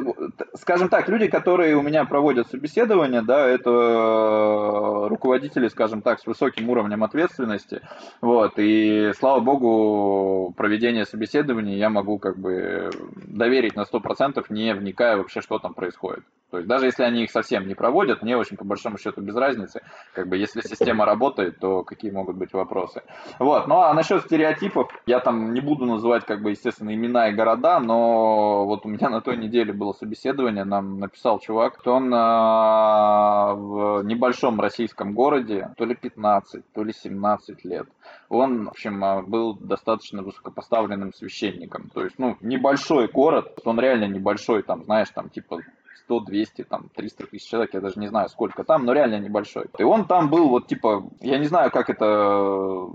скажем 0.54 0.88
так, 0.88 1.10
люди, 1.10 1.26
которые 1.26 1.76
у 1.76 1.82
меня 1.82 2.06
проводят 2.06 2.48
собеседование, 2.48 3.20
да, 3.20 3.46
это 3.46 3.68
э, 3.68 5.08
руководители, 5.08 5.68
скажем 5.68 6.00
так, 6.00 6.18
с 6.18 6.24
высоким 6.24 6.70
уровнем 6.70 7.04
ответственности, 7.04 7.82
вот, 8.22 8.54
и 8.56 9.12
слава 9.18 9.40
богу, 9.40 10.54
проведение 10.56 11.04
собеседований 11.04 11.76
я 11.76 11.90
могу 11.90 12.18
как 12.18 12.38
бы 12.38 12.88
доверить 13.16 13.76
на 13.76 13.82
100%, 13.82 14.46
не 14.48 14.72
вникая 14.72 15.18
вообще, 15.18 15.42
что 15.42 15.58
там 15.58 15.74
происходит. 15.74 16.24
То 16.54 16.58
есть 16.58 16.68
даже 16.68 16.86
если 16.86 17.02
они 17.02 17.24
их 17.24 17.32
совсем 17.32 17.66
не 17.66 17.74
проводят, 17.74 18.22
мне 18.22 18.36
очень 18.36 18.56
по 18.56 18.64
большому 18.64 18.96
счету 18.96 19.20
без 19.20 19.34
разницы. 19.34 19.73
Как 20.12 20.28
бы 20.28 20.36
если 20.36 20.60
система 20.60 21.04
работает, 21.04 21.58
то 21.58 21.82
какие 21.82 22.10
могут 22.10 22.36
быть 22.36 22.52
вопросы. 22.52 23.02
Вот, 23.38 23.66
ну 23.66 23.80
а 23.80 23.94
насчет 23.94 24.22
стереотипов, 24.22 24.90
я 25.06 25.20
там 25.20 25.54
не 25.54 25.60
буду 25.60 25.86
называть, 25.86 26.24
как 26.24 26.42
бы, 26.42 26.50
естественно, 26.50 26.94
имена 26.94 27.28
и 27.28 27.32
города, 27.32 27.80
но 27.80 28.64
вот 28.66 28.86
у 28.86 28.88
меня 28.88 29.08
на 29.10 29.20
той 29.20 29.36
неделе 29.36 29.72
было 29.72 29.92
собеседование, 29.92 30.64
нам 30.64 31.00
написал 31.00 31.38
чувак, 31.38 31.78
что 31.80 31.94
он 31.94 32.12
а, 32.14 33.54
в 33.54 34.02
небольшом 34.04 34.60
российском 34.60 35.14
городе, 35.14 35.70
то 35.76 35.84
ли 35.84 35.94
15, 35.94 36.72
то 36.72 36.84
ли 36.84 36.92
17 36.92 37.64
лет 37.64 37.88
он, 38.28 38.64
в 38.64 38.68
общем, 38.68 39.04
а, 39.04 39.22
был 39.22 39.54
достаточно 39.54 40.22
высокопоставленным 40.22 41.12
священником. 41.12 41.90
То 41.92 42.04
есть, 42.04 42.18
ну, 42.18 42.36
небольшой 42.40 43.08
город, 43.08 43.58
он 43.64 43.80
реально 43.80 44.06
небольшой, 44.06 44.62
там, 44.62 44.84
знаешь, 44.84 45.10
там, 45.10 45.30
типа, 45.30 45.60
100, 46.04 46.20
200, 46.20 46.64
там, 46.64 46.90
300 46.94 47.26
тысяч 47.26 47.48
человек, 47.48 47.74
я 47.74 47.80
даже 47.80 47.98
не 47.98 48.08
знаю 48.08 48.28
сколько 48.28 48.64
там, 48.64 48.84
но 48.84 48.92
реально 48.92 49.18
небольшой. 49.18 49.66
И 49.78 49.82
он 49.82 50.06
там 50.06 50.28
был 50.28 50.48
вот 50.48 50.66
типа, 50.66 51.04
я 51.20 51.38
не 51.38 51.46
знаю, 51.46 51.70
как 51.70 51.90
это 51.90 52.04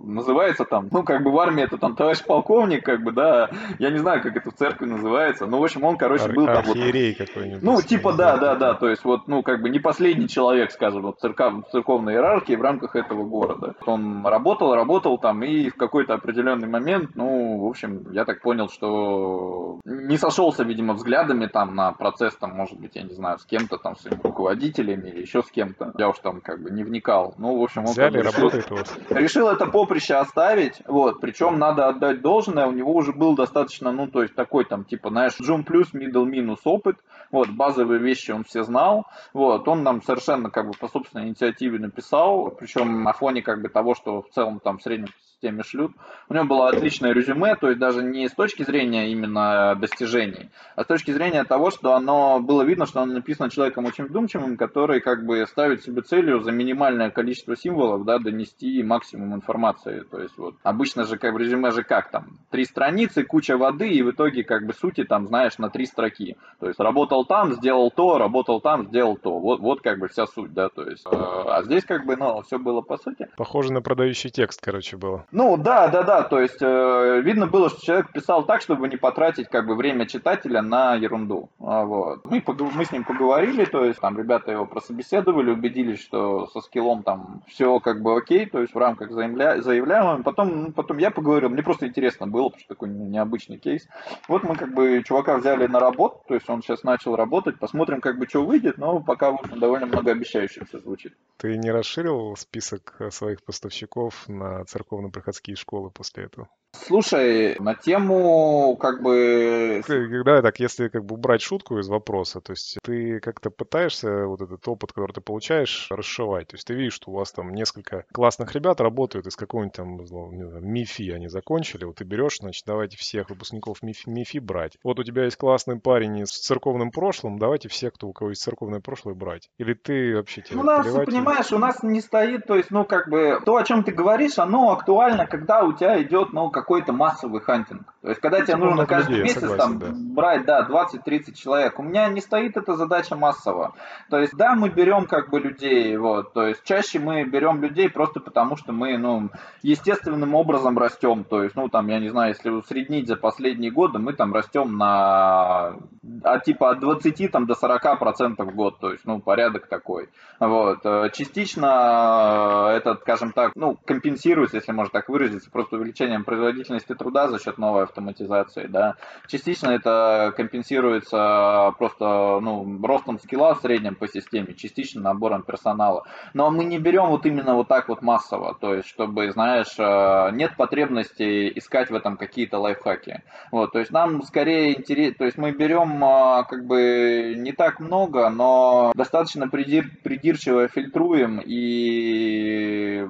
называется 0.03 0.65
там, 0.65 0.87
ну, 0.91 1.03
как 1.03 1.23
бы 1.23 1.31
в 1.31 1.39
армии 1.39 1.63
это 1.63 1.77
там 1.77 1.95
товарищ 1.95 2.23
полковник, 2.23 2.85
как 2.85 3.03
бы, 3.03 3.11
да, 3.11 3.49
я 3.79 3.89
не 3.89 3.97
знаю, 3.97 4.21
как 4.21 4.35
это 4.35 4.51
в 4.51 4.53
церкви 4.53 4.85
называется, 4.85 5.45
ну, 5.45 5.59
в 5.59 5.63
общем, 5.63 5.83
он, 5.83 5.97
короче, 5.97 6.25
Ар- 6.25 6.33
был 6.33 6.45
там 6.45 6.63
вот... 6.63 6.77
какой-нибудь. 7.17 7.63
Ну, 7.63 7.81
типа, 7.81 8.13
да, 8.13 8.37
да, 8.37 8.55
да, 8.55 8.73
то 8.75 8.87
есть 8.87 9.03
вот, 9.03 9.27
ну, 9.27 9.41
как 9.43 9.61
бы 9.61 9.69
не 9.69 9.79
последний 9.79 10.27
человек, 10.27 10.71
скажем, 10.71 11.01
вот 11.01 11.19
церков, 11.19 11.65
в 11.67 11.71
церковной 11.71 12.13
иерархии 12.13 12.55
в 12.55 12.61
рамках 12.61 12.95
этого 12.95 13.23
города. 13.23 13.75
Он 13.85 14.25
работал, 14.25 14.73
работал 14.75 15.17
там, 15.17 15.43
и 15.43 15.69
в 15.69 15.75
какой-то 15.75 16.13
определенный 16.13 16.67
момент, 16.67 17.11
ну, 17.15 17.59
в 17.59 17.65
общем, 17.65 18.11
я 18.11 18.25
так 18.25 18.41
понял, 18.41 18.69
что 18.69 19.79
не 19.85 20.17
сошелся, 20.17 20.63
видимо, 20.63 20.93
взглядами 20.93 21.47
там 21.47 21.75
на 21.75 21.91
процесс, 21.91 22.35
там, 22.35 22.51
может 22.55 22.79
быть, 22.79 22.95
я 22.99 23.03
не 23.03 23.13
знаю, 23.13 23.39
с 23.39 23.45
кем-то 23.45 23.77
там, 23.77 23.95
с 23.95 24.05
руководителями 24.05 25.09
или 25.09 25.21
еще 25.21 25.41
с 25.41 25.49
кем-то. 25.49 25.93
Я 25.97 26.09
уж 26.09 26.19
там 26.19 26.41
как 26.41 26.61
бы 26.61 26.69
не 26.69 26.83
вникал. 26.83 27.33
Ну, 27.37 27.57
в 27.57 27.63
общем, 27.63 27.85
он 27.85 27.91
Взяли, 27.91 28.21
как 28.21 28.33
бы, 28.33 28.37
работает 28.37 28.71
у 28.71 28.75
вас. 28.75 28.97
решил 29.09 29.47
это 29.49 29.65
поприще 29.65 30.15
оставить, 30.15 30.81
вот, 30.85 31.21
причем 31.21 31.57
надо 31.57 31.87
отдать 31.87 32.21
должное, 32.21 32.67
у 32.67 32.71
него 32.71 32.93
уже 32.93 33.13
был 33.13 33.35
достаточно, 33.35 33.91
ну, 33.91 34.07
то 34.07 34.21
есть 34.21 34.35
такой 34.35 34.65
там, 34.65 34.83
типа, 34.83 35.09
знаешь, 35.09 35.33
джун 35.41 35.63
плюс, 35.63 35.93
middle 35.93 36.25
минус 36.25 36.59
опыт, 36.65 36.97
вот, 37.31 37.49
базовые 37.49 37.99
вещи 37.99 38.31
он 38.31 38.43
все 38.43 38.63
знал, 38.63 39.05
вот, 39.33 39.67
он 39.67 39.83
нам 39.83 40.01
совершенно 40.01 40.49
как 40.49 40.67
бы 40.67 40.73
по 40.73 40.87
собственной 40.87 41.27
инициативе 41.27 41.79
написал, 41.79 42.51
причем 42.51 43.03
на 43.03 43.13
фоне 43.13 43.41
как 43.41 43.61
бы 43.61 43.69
того, 43.69 43.95
что 43.95 44.21
в 44.21 44.29
целом 44.29 44.59
там 44.59 44.77
в 44.77 44.83
среднем 44.83 45.09
системе 45.39 45.63
шлют. 45.63 45.91
У 46.27 46.33
него 46.33 46.45
было 46.45 46.69
отличное 46.69 47.13
резюме, 47.13 47.55
то 47.55 47.69
есть 47.69 47.79
даже 47.79 48.03
не 48.03 48.27
с 48.27 48.33
точки 48.33 48.63
зрения 48.63 49.11
именно 49.11 49.75
достижений, 49.75 50.49
а 50.75 50.83
с 50.83 50.87
точки 50.87 51.11
зрения 51.11 51.43
того, 51.45 51.71
что 51.71 51.93
оно 51.93 52.39
было 52.39 52.63
видно, 52.63 52.85
что 52.85 53.01
оно 53.01 53.13
написано 53.13 53.49
человеком 53.49 53.85
очень 53.85 54.05
вдумчивым, 54.05 54.57
который 54.57 54.99
как 54.99 55.25
бы 55.25 55.45
ставит 55.47 55.83
себе 55.83 56.01
целью 56.01 56.41
за 56.41 56.51
минимальное 56.51 57.09
количество 57.09 57.55
символов 57.55 58.03
да, 58.05 58.19
донести 58.19 58.83
максимум 58.83 59.33
информации. 59.33 60.03
То 60.11 60.19
есть 60.19 60.37
вот 60.37 60.55
обычно 60.63 61.05
же 61.05 61.17
как 61.17 61.33
в 61.33 61.37
резюме 61.37 61.71
же 61.71 61.83
как 61.83 62.11
там, 62.11 62.37
три 62.49 62.65
страницы, 62.65 63.23
куча 63.23 63.57
воды 63.57 63.89
и 63.89 64.01
в 64.01 64.11
итоге 64.11 64.43
как 64.43 64.65
бы 64.65 64.73
сути 64.73 65.03
там 65.05 65.27
знаешь 65.27 65.57
на 65.57 65.69
три 65.69 65.85
строки. 65.85 66.35
То 66.59 66.67
есть 66.67 66.79
работал 66.79 67.25
там, 67.25 67.53
сделал 67.53 67.91
то, 67.91 68.17
работал 68.17 68.59
там, 68.59 68.87
сделал 68.87 69.15
то. 69.15 69.39
Вот, 69.39 69.59
вот 69.61 69.81
как 69.81 69.99
бы 69.99 70.09
вся 70.09 70.27
суть, 70.27 70.53
да, 70.53 70.69
то 70.69 70.83
есть. 70.83 71.05
Э, 71.05 71.09
а 71.11 71.63
здесь 71.63 71.85
как 71.85 72.05
бы, 72.05 72.15
ну, 72.17 72.41
все 72.41 72.59
было 72.59 72.81
по 72.81 72.97
сути. 72.97 73.27
Похоже 73.37 73.71
на 73.71 73.81
продающий 73.81 74.29
текст, 74.29 74.61
короче, 74.61 74.97
было. 74.97 75.25
Ну, 75.31 75.57
да, 75.57 75.87
да, 75.89 76.03
да, 76.03 76.23
то 76.23 76.39
есть 76.39 76.61
э, 76.61 77.21
видно 77.21 77.45
было, 77.45 77.69
что 77.69 77.85
человек 77.85 78.11
писал 78.11 78.45
так, 78.45 78.61
чтобы 78.61 78.87
не 78.87 78.97
потратить 78.97 79.47
как 79.47 79.67
бы 79.67 79.75
время 79.75 80.07
читателя 80.07 80.61
на 80.61 80.95
ерунду. 80.95 81.49
А, 81.59 81.85
вот. 81.85 82.25
Мы, 82.25 82.43
мы 82.73 82.85
с 82.85 82.91
ним 82.91 83.03
поговорили, 83.03 83.65
то 83.65 83.85
есть 83.85 83.99
там 83.99 84.17
ребята 84.17 84.51
его 84.51 84.65
прособеседовали, 84.65 85.51
убедились, 85.51 86.01
что 86.01 86.47
со 86.47 86.61
скиллом 86.61 87.03
там 87.03 87.43
все 87.47 87.79
как 87.79 88.01
бы 88.01 88.17
окей, 88.17 88.47
то 88.47 88.59
есть 88.61 88.73
в 88.73 88.77
рамках 88.77 89.11
заявля... 89.11 89.61
заявляемого. 89.61 90.23
Потом, 90.23 90.63
ну, 90.63 90.71
потом 90.71 90.97
я 90.97 91.11
поговорил, 91.11 91.49
мне 91.49 91.61
просто 91.61 91.87
интересно 91.87 92.25
было, 92.25 92.49
потому 92.49 92.59
что 92.61 92.69
такой 92.69 92.89
необычный 92.89 93.57
кейс. 93.57 93.87
Вот 94.27 94.43
мы 94.43 94.55
как 94.55 94.73
бы 94.73 95.03
чувака 95.05 95.37
взяли 95.37 95.67
на 95.67 95.79
работу, 95.79 96.21
то 96.27 96.33
есть 96.33 96.49
он 96.49 96.63
сейчас 96.63 96.83
начал 96.83 97.15
работать, 97.15 97.59
посмотрим 97.59 98.01
как 98.01 98.17
бы 98.17 98.27
что 98.27 98.43
выйдет, 98.43 98.77
но 98.77 98.99
пока 98.99 99.37
довольно 99.55 99.85
многообещающе 99.85 100.65
все 100.65 100.79
звучит. 100.79 101.13
Ты 101.37 101.57
не 101.57 101.71
расширил 101.71 102.35
список 102.35 102.99
своих 103.11 103.43
поставщиков 103.43 104.27
на 104.27 104.65
церковно 104.65 105.09
приходские 105.19 105.55
школы 105.55 105.91
после 105.91 106.23
этого? 106.25 106.49
Слушай, 106.71 107.55
на 107.59 107.75
тему 107.75 108.77
как 108.79 109.01
бы... 109.01 109.81
Да, 110.25 110.41
так, 110.41 110.59
если 110.59 110.87
как 110.87 111.05
бы 111.05 111.15
убрать 111.15 111.41
шутку 111.41 111.79
из 111.79 111.87
вопроса, 111.87 112.41
то 112.41 112.51
есть 112.51 112.77
ты 112.83 113.19
как-то 113.19 113.49
пытаешься 113.49 114.25
вот 114.25 114.41
этот 114.41 114.67
опыт, 114.67 114.93
который 114.93 115.11
ты 115.11 115.21
получаешь, 115.21 115.87
расшивать. 115.89 116.47
То 116.49 116.55
есть 116.55 116.67
ты 116.67 116.73
видишь, 116.73 116.93
что 116.93 117.11
у 117.11 117.15
вас 117.15 117.31
там 117.31 117.53
несколько 117.53 118.05
классных 118.11 118.53
ребят 118.53 118.81
работают 118.81 119.27
из 119.27 119.35
какого-нибудь 119.35 119.75
там, 119.75 119.97
не 119.97 120.05
знаю, 120.47 120.63
МИФИ 120.63 121.11
они 121.11 121.27
закончили, 121.27 121.85
вот 121.85 121.97
ты 121.97 122.03
берешь, 122.03 122.37
значит, 122.39 122.63
давайте 122.65 122.97
всех 122.97 123.29
выпускников 123.29 123.81
МИФИ, 123.81 124.09
МИФИ 124.09 124.39
брать. 124.39 124.77
Вот 124.83 124.99
у 124.99 125.03
тебя 125.03 125.25
есть 125.25 125.37
классный 125.37 125.79
парень 125.79 126.25
с 126.25 126.31
церковным 126.31 126.91
прошлым, 126.91 127.39
давайте 127.39 127.67
всех, 127.69 127.93
кто 127.93 128.07
у 128.07 128.13
кого 128.13 128.31
есть 128.31 128.41
церковное 128.41 128.79
прошлое, 128.79 129.15
брать. 129.15 129.49
Или 129.57 129.73
ты 129.73 130.15
вообще 130.15 130.41
тебе 130.41 130.59
У 130.59 130.63
нас, 130.63 130.87
понимаешь, 130.87 131.51
у 131.51 131.57
нас 131.57 131.81
не 131.83 132.01
стоит, 132.01 132.45
то 132.45 132.55
есть, 132.55 132.71
ну, 132.71 132.85
как 132.85 133.09
бы, 133.09 133.39
то, 133.45 133.55
о 133.55 133.63
чем 133.63 133.83
ты 133.83 133.91
говоришь, 133.91 134.37
оно 134.37 134.71
актуально, 134.71 135.25
когда 135.25 135.63
у 135.63 135.73
тебя 135.73 136.01
идет, 136.01 136.33
ну, 136.33 136.49
какой-то 136.59 136.91
массовый 136.91 137.41
хантинг. 137.41 137.93
То 138.01 138.09
есть, 138.09 138.21
когда 138.21 138.39
тебе 138.39 138.55
Типа 138.55 138.65
нужно 138.65 138.85
каждый 138.85 139.11
людей, 139.11 139.23
месяц 139.23 139.41
согласен, 139.41 139.57
там 139.57 139.79
да. 139.79 139.87
брать, 139.91 140.45
да, 140.45 140.67
20-30 140.69 141.33
человек, 141.33 141.79
у 141.79 141.83
меня 141.83 142.07
не 142.09 142.21
стоит 142.21 142.57
эта 142.57 142.75
задача 142.75 143.15
массово. 143.15 143.73
То 144.09 144.19
есть, 144.19 144.35
да, 144.35 144.55
мы 144.55 144.69
берем 144.69 145.05
как 145.05 145.29
бы 145.29 145.39
людей, 145.39 145.95
вот, 145.97 146.33
то 146.33 146.47
есть, 146.47 146.63
чаще 146.63 146.99
мы 146.99 147.23
берем 147.23 147.61
людей 147.61 147.89
просто 147.89 148.19
потому, 148.19 148.57
что 148.57 148.73
мы, 148.73 148.97
ну, 148.97 149.29
естественным 149.61 150.35
образом 150.35 150.77
растем. 150.77 151.23
То 151.23 151.43
есть, 151.43 151.55
ну, 151.55 151.69
там, 151.69 151.87
я 151.87 151.99
не 151.99 152.09
знаю, 152.09 152.29
если 152.29 152.49
усреднить 152.49 153.07
за 153.07 153.15
последние 153.15 153.71
годы, 153.71 153.99
мы 153.99 154.13
там 154.13 154.33
растем 154.33 154.77
на, 154.77 155.75
от 156.23 156.43
типа 156.43 156.71
от 156.71 156.79
20 156.79 157.31
там, 157.31 157.45
до 157.45 157.55
40 157.55 157.99
процентов 157.99 158.47
в 158.47 158.55
год. 158.55 158.79
То 158.79 158.91
есть, 158.91 159.05
ну, 159.05 159.19
порядок 159.19 159.67
такой. 159.67 160.09
Вот. 160.39 160.79
Э, 160.85 161.09
Частично 161.13 162.69
э, 162.71 162.77
этот, 162.77 163.01
скажем 163.01 163.31
так, 163.31 163.51
ну, 163.55 163.77
компенсируется, 163.85 164.57
если 164.57 164.71
можно 164.71 164.91
так 164.91 165.09
выразиться, 165.09 165.49
просто 165.51 165.75
увеличением 165.77 166.23
производительности 166.23 166.48
труда 166.95 167.27
за 167.27 167.39
счет 167.39 167.57
новой 167.57 167.83
автоматизации, 167.83 168.67
да. 168.67 168.95
Частично 169.27 169.71
это 169.71 170.33
компенсируется 170.35 171.73
просто, 171.77 172.39
ну, 172.41 172.79
ростом 172.83 173.19
скилла 173.19 173.55
в 173.55 173.61
среднем 173.61 173.95
по 173.95 174.07
системе, 174.07 174.53
частично 174.53 175.01
набором 175.01 175.43
персонала. 175.43 176.05
Но 176.33 176.51
мы 176.51 176.65
не 176.65 176.79
берем 176.79 177.07
вот 177.07 177.25
именно 177.25 177.55
вот 177.55 177.67
так 177.67 177.89
вот 177.89 178.01
массово, 178.01 178.55
то 178.59 178.73
есть, 178.75 178.87
чтобы, 178.87 179.31
знаешь, 179.31 179.75
э, 179.77 180.31
нет 180.33 180.55
потребности 180.55 181.51
искать 181.57 181.89
в 181.89 181.95
этом 181.95 182.17
какие-то 182.17 182.59
лайфхаки. 182.59 183.23
Вот, 183.51 183.71
то 183.71 183.79
есть 183.79 183.91
нам 183.91 184.21
скорее 184.23 184.77
интересно, 184.77 185.15
то 185.19 185.25
есть 185.25 185.37
мы 185.37 185.51
берем 185.51 186.03
э, 186.03 186.45
как 186.49 186.65
бы 186.65 187.35
не 187.37 187.51
так 187.51 187.79
много, 187.79 188.29
но 188.29 188.91
достаточно 188.95 189.47
придир, 189.47 189.89
придирчиво 190.03 190.67
фильтруем 190.67 191.41
и 191.43 193.05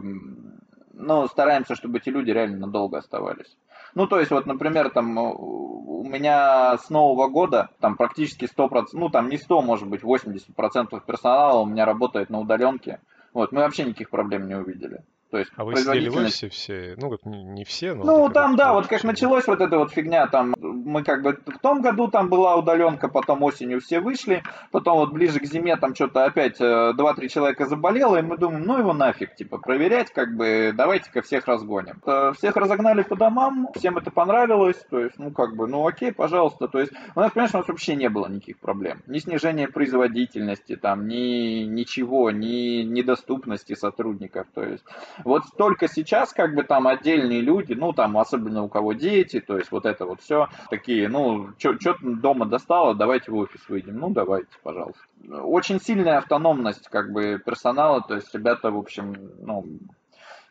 ну, 0.99 1.27
стараемся, 1.27 1.75
чтобы 1.75 1.97
эти 1.97 2.09
люди 2.09 2.31
реально 2.31 2.67
надолго 2.67 2.97
оставались. 2.97 3.57
Ну, 3.95 4.05
то 4.05 4.19
есть, 4.19 4.31
вот, 4.31 4.45
например, 4.45 4.91
там, 4.91 5.17
у 5.17 6.03
меня 6.03 6.77
с 6.77 6.89
Нового 6.89 7.27
года, 7.27 7.69
там, 7.79 7.95
практически 7.95 8.45
100%, 8.45 8.87
ну, 8.93 9.09
там, 9.09 9.29
не 9.29 9.37
100, 9.37 9.61
может 9.61 9.87
быть, 9.87 10.03
80% 10.03 11.01
персонала 11.05 11.59
у 11.59 11.65
меня 11.65 11.85
работает 11.85 12.29
на 12.29 12.39
удаленке. 12.39 12.99
Вот, 13.33 13.51
мы 13.51 13.61
вообще 13.61 13.85
никаких 13.85 14.09
проблем 14.09 14.47
не 14.47 14.55
увидели. 14.55 15.01
То 15.31 15.37
есть 15.37 15.51
А 15.55 15.63
вы 15.63 15.75
сидели 15.75 16.09
в 16.09 16.13
производительность- 16.13 16.43
офисе 16.43 16.49
все? 16.49 16.95
Ну, 16.97 17.09
как 17.11 17.25
не, 17.25 17.63
все, 17.63 17.93
но... 17.93 18.03
Ну, 18.03 18.29
там, 18.29 18.55
да, 18.55 18.73
вот 18.73 18.87
как 18.87 18.99
все. 18.99 19.07
началось 19.07 19.45
вот 19.45 19.61
эта 19.61 19.77
вот 19.77 19.91
фигня, 19.91 20.25
там, 20.27 20.55
мы 20.59 21.03
как 21.03 21.21
бы 21.21 21.37
в 21.45 21.59
том 21.59 21.81
году 21.81 22.07
там 22.07 22.29
была 22.29 22.55
удаленка, 22.55 23.07
потом 23.09 23.43
осенью 23.43 23.79
все 23.79 23.99
вышли, 23.99 24.41
потом 24.71 24.97
вот 24.97 25.11
ближе 25.11 25.39
к 25.39 25.45
зиме 25.45 25.75
там 25.77 25.93
что-то 25.93 26.25
опять 26.25 26.59
э, 26.59 26.93
2-3 26.97 27.27
человека 27.27 27.65
заболело, 27.67 28.17
и 28.17 28.21
мы 28.23 28.37
думаем, 28.37 28.63
ну 28.65 28.79
его 28.79 28.93
нафиг, 28.93 29.35
типа, 29.35 29.59
проверять, 29.59 30.11
как 30.11 30.35
бы, 30.35 30.73
давайте-ка 30.75 31.21
всех 31.21 31.45
разгоним. 31.47 32.01
Э, 32.07 32.31
Всех 32.35 32.55
разогнали 32.55 33.03
по 33.03 33.15
домам, 33.15 33.69
всем 33.75 33.97
это 33.97 34.09
понравилось, 34.11 34.83
то 34.89 34.99
есть, 34.99 35.19
ну, 35.19 35.29
как 35.31 35.55
бы, 35.55 35.67
ну, 35.67 35.85
окей, 35.87 36.11
пожалуйста, 36.11 36.67
то 36.67 36.79
есть, 36.79 36.91
у 37.15 37.19
нас, 37.19 37.31
понимаешь, 37.31 37.53
у 37.53 37.57
нас 37.57 37.67
вообще 37.67 37.95
не 37.95 38.09
было 38.09 38.27
никаких 38.27 38.57
проблем. 38.57 39.01
Ни 39.05 39.19
снижения 39.19 39.67
производительности, 39.67 40.75
там, 40.75 41.07
ни 41.07 41.63
ничего, 41.65 42.31
ни 42.31 42.81
недоступности 42.83 43.75
сотрудников, 43.75 44.47
то 44.53 44.63
есть, 44.63 44.83
вот 45.23 45.43
только 45.57 45.87
сейчас 45.87 46.33
как 46.33 46.55
бы 46.55 46.63
там 46.63 46.87
отдельные 46.87 47.41
люди, 47.41 47.73
ну 47.73 47.93
там 47.93 48.17
особенно 48.17 48.63
у 48.63 48.69
кого 48.69 48.93
дети, 48.93 49.39
то 49.39 49.57
есть 49.57 49.71
вот 49.71 49.85
это 49.85 50.05
вот 50.05 50.21
все 50.21 50.49
такие, 50.69 51.07
ну 51.07 51.49
что 51.57 51.95
дома 52.01 52.45
достало, 52.45 52.95
давайте 52.95 53.31
в 53.31 53.35
офис 53.35 53.61
выйдем, 53.67 53.97
ну 53.99 54.09
давайте, 54.09 54.49
пожалуйста. 54.63 55.01
Очень 55.29 55.79
сильная 55.79 56.17
автономность 56.17 56.87
как 56.89 57.11
бы 57.11 57.41
персонала, 57.43 58.01
то 58.01 58.15
есть 58.15 58.33
ребята, 58.33 58.71
в 58.71 58.77
общем, 58.77 59.15
ну 59.39 59.65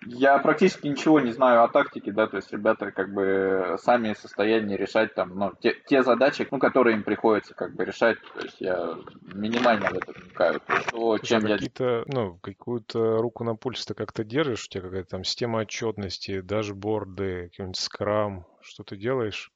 я 0.06 0.38
практически 0.38 0.86
ничего 0.86 1.20
не 1.20 1.32
знаю 1.32 1.64
о 1.64 1.68
тактике, 1.68 2.12
да, 2.12 2.26
то 2.26 2.36
есть 2.36 2.52
ребята 2.52 2.92
как 2.92 3.12
бы 3.12 3.76
сами 3.82 4.12
в 4.12 4.18
состоянии 4.18 4.76
решать 4.76 5.14
там, 5.14 5.36
ну, 5.36 5.52
те, 5.60 5.76
те 5.86 6.02
задачи, 6.02 6.46
ну, 6.50 6.58
которые 6.58 6.96
им 6.96 7.02
приходится 7.02 7.54
как 7.54 7.74
бы 7.74 7.84
решать, 7.84 8.18
то 8.34 8.40
есть 8.42 8.60
я 8.60 8.96
минимально 9.22 9.90
в 9.90 9.94
это 9.94 10.12
вникаю. 10.12 10.60
То, 10.60 10.74
есть 10.74 10.86
то, 10.88 10.98
Слушай, 10.98 11.26
чем 11.26 11.44
а 11.44 11.48
я 11.48 11.54
какие-то, 11.56 12.04
ну, 12.06 12.38
какую-то 12.40 13.18
руку 13.18 13.44
на 13.44 13.56
пульс 13.56 13.84
ты 13.84 13.94
как-то 13.94 14.24
держишь? 14.24 14.66
У 14.66 14.68
тебя 14.68 14.82
какая-то 14.82 15.10
там 15.10 15.24
система 15.24 15.58
отчетности, 15.60 16.40
дашборды, 16.40 17.50
какой-нибудь 17.50 17.76
скрам, 17.78 18.46
что 18.60 18.84
ты 18.84 18.96
делаешь? 18.96 19.50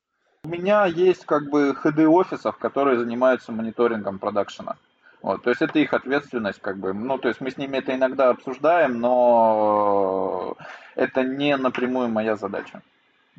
У 0.45 0.49
меня 0.49 0.87
есть 0.87 1.25
как 1.25 1.51
бы 1.51 1.73
ходы 1.75 2.09
офисов, 2.09 2.59
которые 2.59 2.99
занимаются 2.99 3.53
мониторингом 3.53 4.19
продакшена. 4.19 4.77
Вот, 5.23 5.43
то 5.43 5.51
есть 5.51 5.63
это 5.63 5.79
их 5.79 5.95
ответственность, 5.95 6.61
как 6.61 6.79
бы, 6.79 6.93
ну, 6.93 7.17
то 7.17 7.29
есть 7.29 7.41
мы 7.41 7.51
с 7.53 7.57
ними 7.57 7.79
это 7.79 7.95
иногда 7.95 8.31
обсуждаем, 8.31 8.99
но 8.99 10.57
это 10.97 11.23
не 11.23 11.57
напрямую 11.57 12.09
моя 12.09 12.35
задача. 12.35 12.83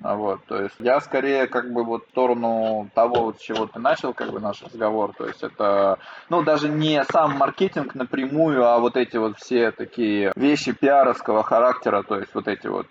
Вот, 0.02 0.43
то 0.46 0.62
есть 0.62 0.76
я 0.80 1.00
скорее 1.02 1.46
как 1.46 1.72
бы 1.72 1.84
вот 1.84 2.06
в 2.06 2.10
сторону 2.10 2.89
того, 2.96 3.26
вот, 3.26 3.39
с 3.39 3.41
чего 3.41 3.67
ты 3.67 3.80
начал, 3.80 4.13
как 4.13 4.32
бы 4.32 4.39
наш 4.39 4.63
разговор, 4.63 5.13
то 5.15 5.28
есть 5.28 5.43
это, 5.43 6.00
ну, 6.30 6.41
даже 6.41 6.67
не 6.67 7.04
сам 7.04 7.38
маркетинг 7.38 7.93
напрямую, 7.93 8.65
а 8.65 8.80
вот 8.80 8.98
эти 8.98 9.17
вот 9.17 9.38
все 9.38 9.72
такие 9.72 10.32
вещи 10.36 10.72
пиаровского 10.72 11.43
характера, 11.43 12.02
то 12.02 12.17
есть 12.17 12.34
вот 12.34 12.48
эти 12.48 12.65
вот 12.65 12.88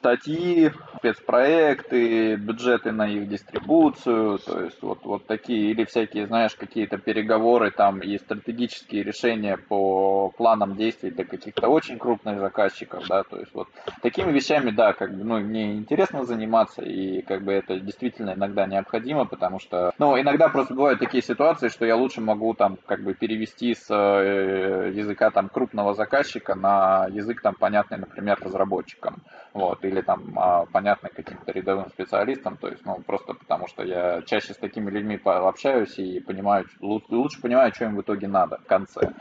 статьи, 0.00 0.72
спецпроекты, 0.96 2.36
бюджеты 2.36 2.90
на 2.90 3.06
их 3.06 3.28
дистрибуцию, 3.28 4.38
то 4.38 4.64
есть 4.64 4.80
вот, 4.82 5.04
вот 5.04 5.26
такие, 5.26 5.70
или 5.70 5.84
всякие, 5.84 6.26
знаешь, 6.26 6.54
какие-то 6.54 6.96
переговоры 6.96 7.70
там 7.70 8.00
и 8.00 8.16
стратегические 8.16 9.02
решения 9.02 9.58
по 9.58 10.30
планам 10.30 10.74
действий 10.74 11.10
для 11.10 11.24
каких-то 11.24 11.68
очень 11.68 11.98
крупных 11.98 12.40
заказчиков, 12.40 13.06
да, 13.08 13.24
то 13.24 13.38
есть 13.38 13.52
вот 13.52 13.68
такими 14.00 14.32
вещами, 14.32 14.70
да, 14.70 14.94
как 14.94 15.14
бы, 15.14 15.22
ну, 15.22 15.38
мне 15.40 15.74
интересно 15.74 16.24
заниматься, 16.24 16.80
и 16.80 17.20
как 17.20 17.42
бы 17.42 17.52
это 17.52 17.78
действительно 17.78 18.32
иногда 18.32 18.66
необходимо, 18.66 19.26
потому 19.26 19.58
что, 19.60 19.92
ну, 19.98 20.18
иногда 20.18 20.48
просто 20.48 20.72
бывают 20.72 20.98
такие 20.98 21.22
ситуации, 21.22 21.68
что 21.68 21.84
я 21.84 21.96
лучше 21.96 22.22
могу 22.22 22.54
там 22.54 22.78
как 22.86 23.02
бы 23.02 23.12
перевести 23.12 23.74
с 23.74 23.86
э, 23.90 24.92
языка 24.94 25.30
там 25.30 25.50
крупного 25.50 25.92
заказчика 25.92 26.54
на 26.54 27.06
язык 27.10 27.42
там 27.42 27.54
понятный, 27.54 27.98
например, 27.98 28.38
разработчикам, 28.40 29.16
вот, 29.52 29.84
или 29.90 30.00
там 30.00 30.22
а, 30.36 30.66
каким-то 31.08 31.52
рядовым 31.52 31.88
специалистам, 31.90 32.56
то 32.56 32.68
есть, 32.68 32.84
ну, 32.84 32.96
просто 33.06 33.34
потому 33.34 33.66
что 33.68 33.84
я 33.84 34.22
чаще 34.22 34.54
с 34.54 34.56
такими 34.56 34.90
людьми 34.90 35.18
пообщаюсь 35.18 35.98
и 35.98 36.20
понимаю, 36.20 36.66
лу- 36.80 37.02
лучше 37.08 37.40
понимаю, 37.40 37.74
что 37.74 37.84
им 37.84 37.96
в 37.96 38.00
итоге 38.00 38.28
надо 38.28 38.58
в 38.58 38.66
конце. 38.66 39.12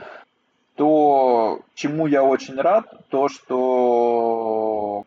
То 0.75 1.60
чему 1.75 2.08
я 2.08 2.23
очень 2.23 2.55
рад, 2.55 2.86
то 3.10 3.27
что 3.27 4.58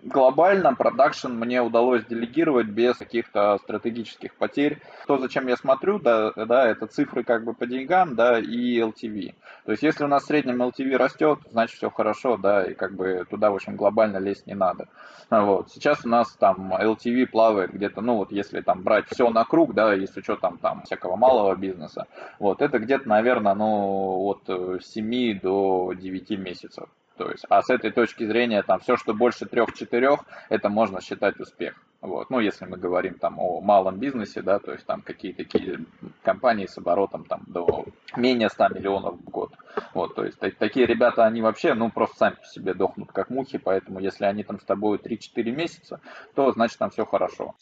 глобально 0.02 0.74
продакшн 0.74 1.32
мне 1.32 1.62
удалось 1.62 2.04
делегировать 2.04 2.66
без 2.66 2.96
каких-то 2.96 3.58
стратегических 3.62 4.34
потерь. 4.34 4.80
То, 5.06 5.18
зачем 5.18 5.46
я 5.48 5.56
смотрю, 5.56 5.98
да, 5.98 6.32
да, 6.32 6.68
это 6.68 6.86
цифры 6.86 7.24
как 7.24 7.44
бы 7.44 7.54
по 7.54 7.66
деньгам, 7.66 8.14
да, 8.14 8.38
и 8.38 8.80
LTV. 8.80 9.34
То 9.64 9.72
есть 9.72 9.82
если 9.82 10.04
у 10.04 10.08
нас 10.08 10.24
в 10.24 10.26
среднем 10.26 10.62
LTV 10.62 10.96
растет, 10.96 11.38
значит 11.50 11.76
все 11.76 11.90
хорошо, 11.90 12.36
да, 12.36 12.64
и 12.64 12.74
как 12.74 12.94
бы 12.94 13.24
туда, 13.28 13.50
в 13.50 13.54
общем, 13.54 13.76
глобально 13.76 14.18
лезть 14.18 14.46
не 14.46 14.54
надо. 14.54 14.88
Вот. 15.30 15.70
Сейчас 15.70 16.04
у 16.04 16.08
нас 16.08 16.32
там 16.32 16.72
LTV 16.74 17.26
плавает 17.26 17.72
где-то, 17.72 18.00
ну 18.00 18.16
вот 18.16 18.32
если 18.32 18.60
там 18.60 18.82
брать 18.82 19.06
все 19.10 19.30
на 19.30 19.44
круг, 19.44 19.74
да, 19.74 19.94
если 19.94 20.20
что 20.20 20.36
там, 20.36 20.58
там 20.58 20.82
всякого 20.82 21.16
малого 21.16 21.54
бизнеса, 21.54 22.06
вот, 22.38 22.60
это 22.60 22.78
где-то, 22.78 23.08
наверное, 23.08 23.54
ну, 23.54 24.26
от 24.26 24.84
7 24.84 25.40
до 25.40 25.92
9 25.94 26.30
месяцев. 26.38 26.88
То 27.16 27.30
есть, 27.30 27.44
а 27.48 27.62
с 27.62 27.70
этой 27.70 27.90
точки 27.90 28.26
зрения, 28.26 28.62
там, 28.62 28.80
все, 28.80 28.96
что 28.96 29.14
больше 29.14 29.44
3-4, 29.44 30.18
это 30.48 30.68
можно 30.68 31.00
считать 31.00 31.38
успех. 31.40 31.74
Вот. 32.00 32.30
Ну, 32.30 32.40
если 32.40 32.64
мы 32.64 32.78
говорим 32.78 33.14
там 33.14 33.38
о 33.38 33.60
малом 33.60 33.98
бизнесе, 33.98 34.42
да, 34.42 34.58
то 34.58 34.72
есть 34.72 34.84
там 34.86 35.02
какие-то 35.02 35.44
такие 35.44 35.84
компании 36.22 36.66
с 36.66 36.76
оборотом 36.76 37.24
там 37.24 37.42
до 37.46 37.84
менее 38.16 38.48
100 38.48 38.68
миллионов 38.70 39.20
в 39.20 39.30
год. 39.30 39.52
Вот, 39.94 40.14
то 40.16 40.24
есть 40.24 40.38
та- 40.38 40.50
такие 40.50 40.86
ребята, 40.86 41.24
они 41.24 41.42
вообще, 41.42 41.74
ну, 41.74 41.90
просто 41.90 42.16
сами 42.16 42.34
по 42.34 42.44
себе 42.46 42.74
дохнут 42.74 43.12
как 43.12 43.30
мухи, 43.30 43.58
поэтому 43.58 44.00
если 44.00 44.24
они 44.24 44.42
там 44.42 44.58
с 44.58 44.64
тобой 44.64 44.98
3-4 44.98 45.52
месяца, 45.52 46.00
то 46.34 46.50
значит 46.50 46.78
там 46.78 46.90
все 46.90 47.04
хорошо. 47.04 47.54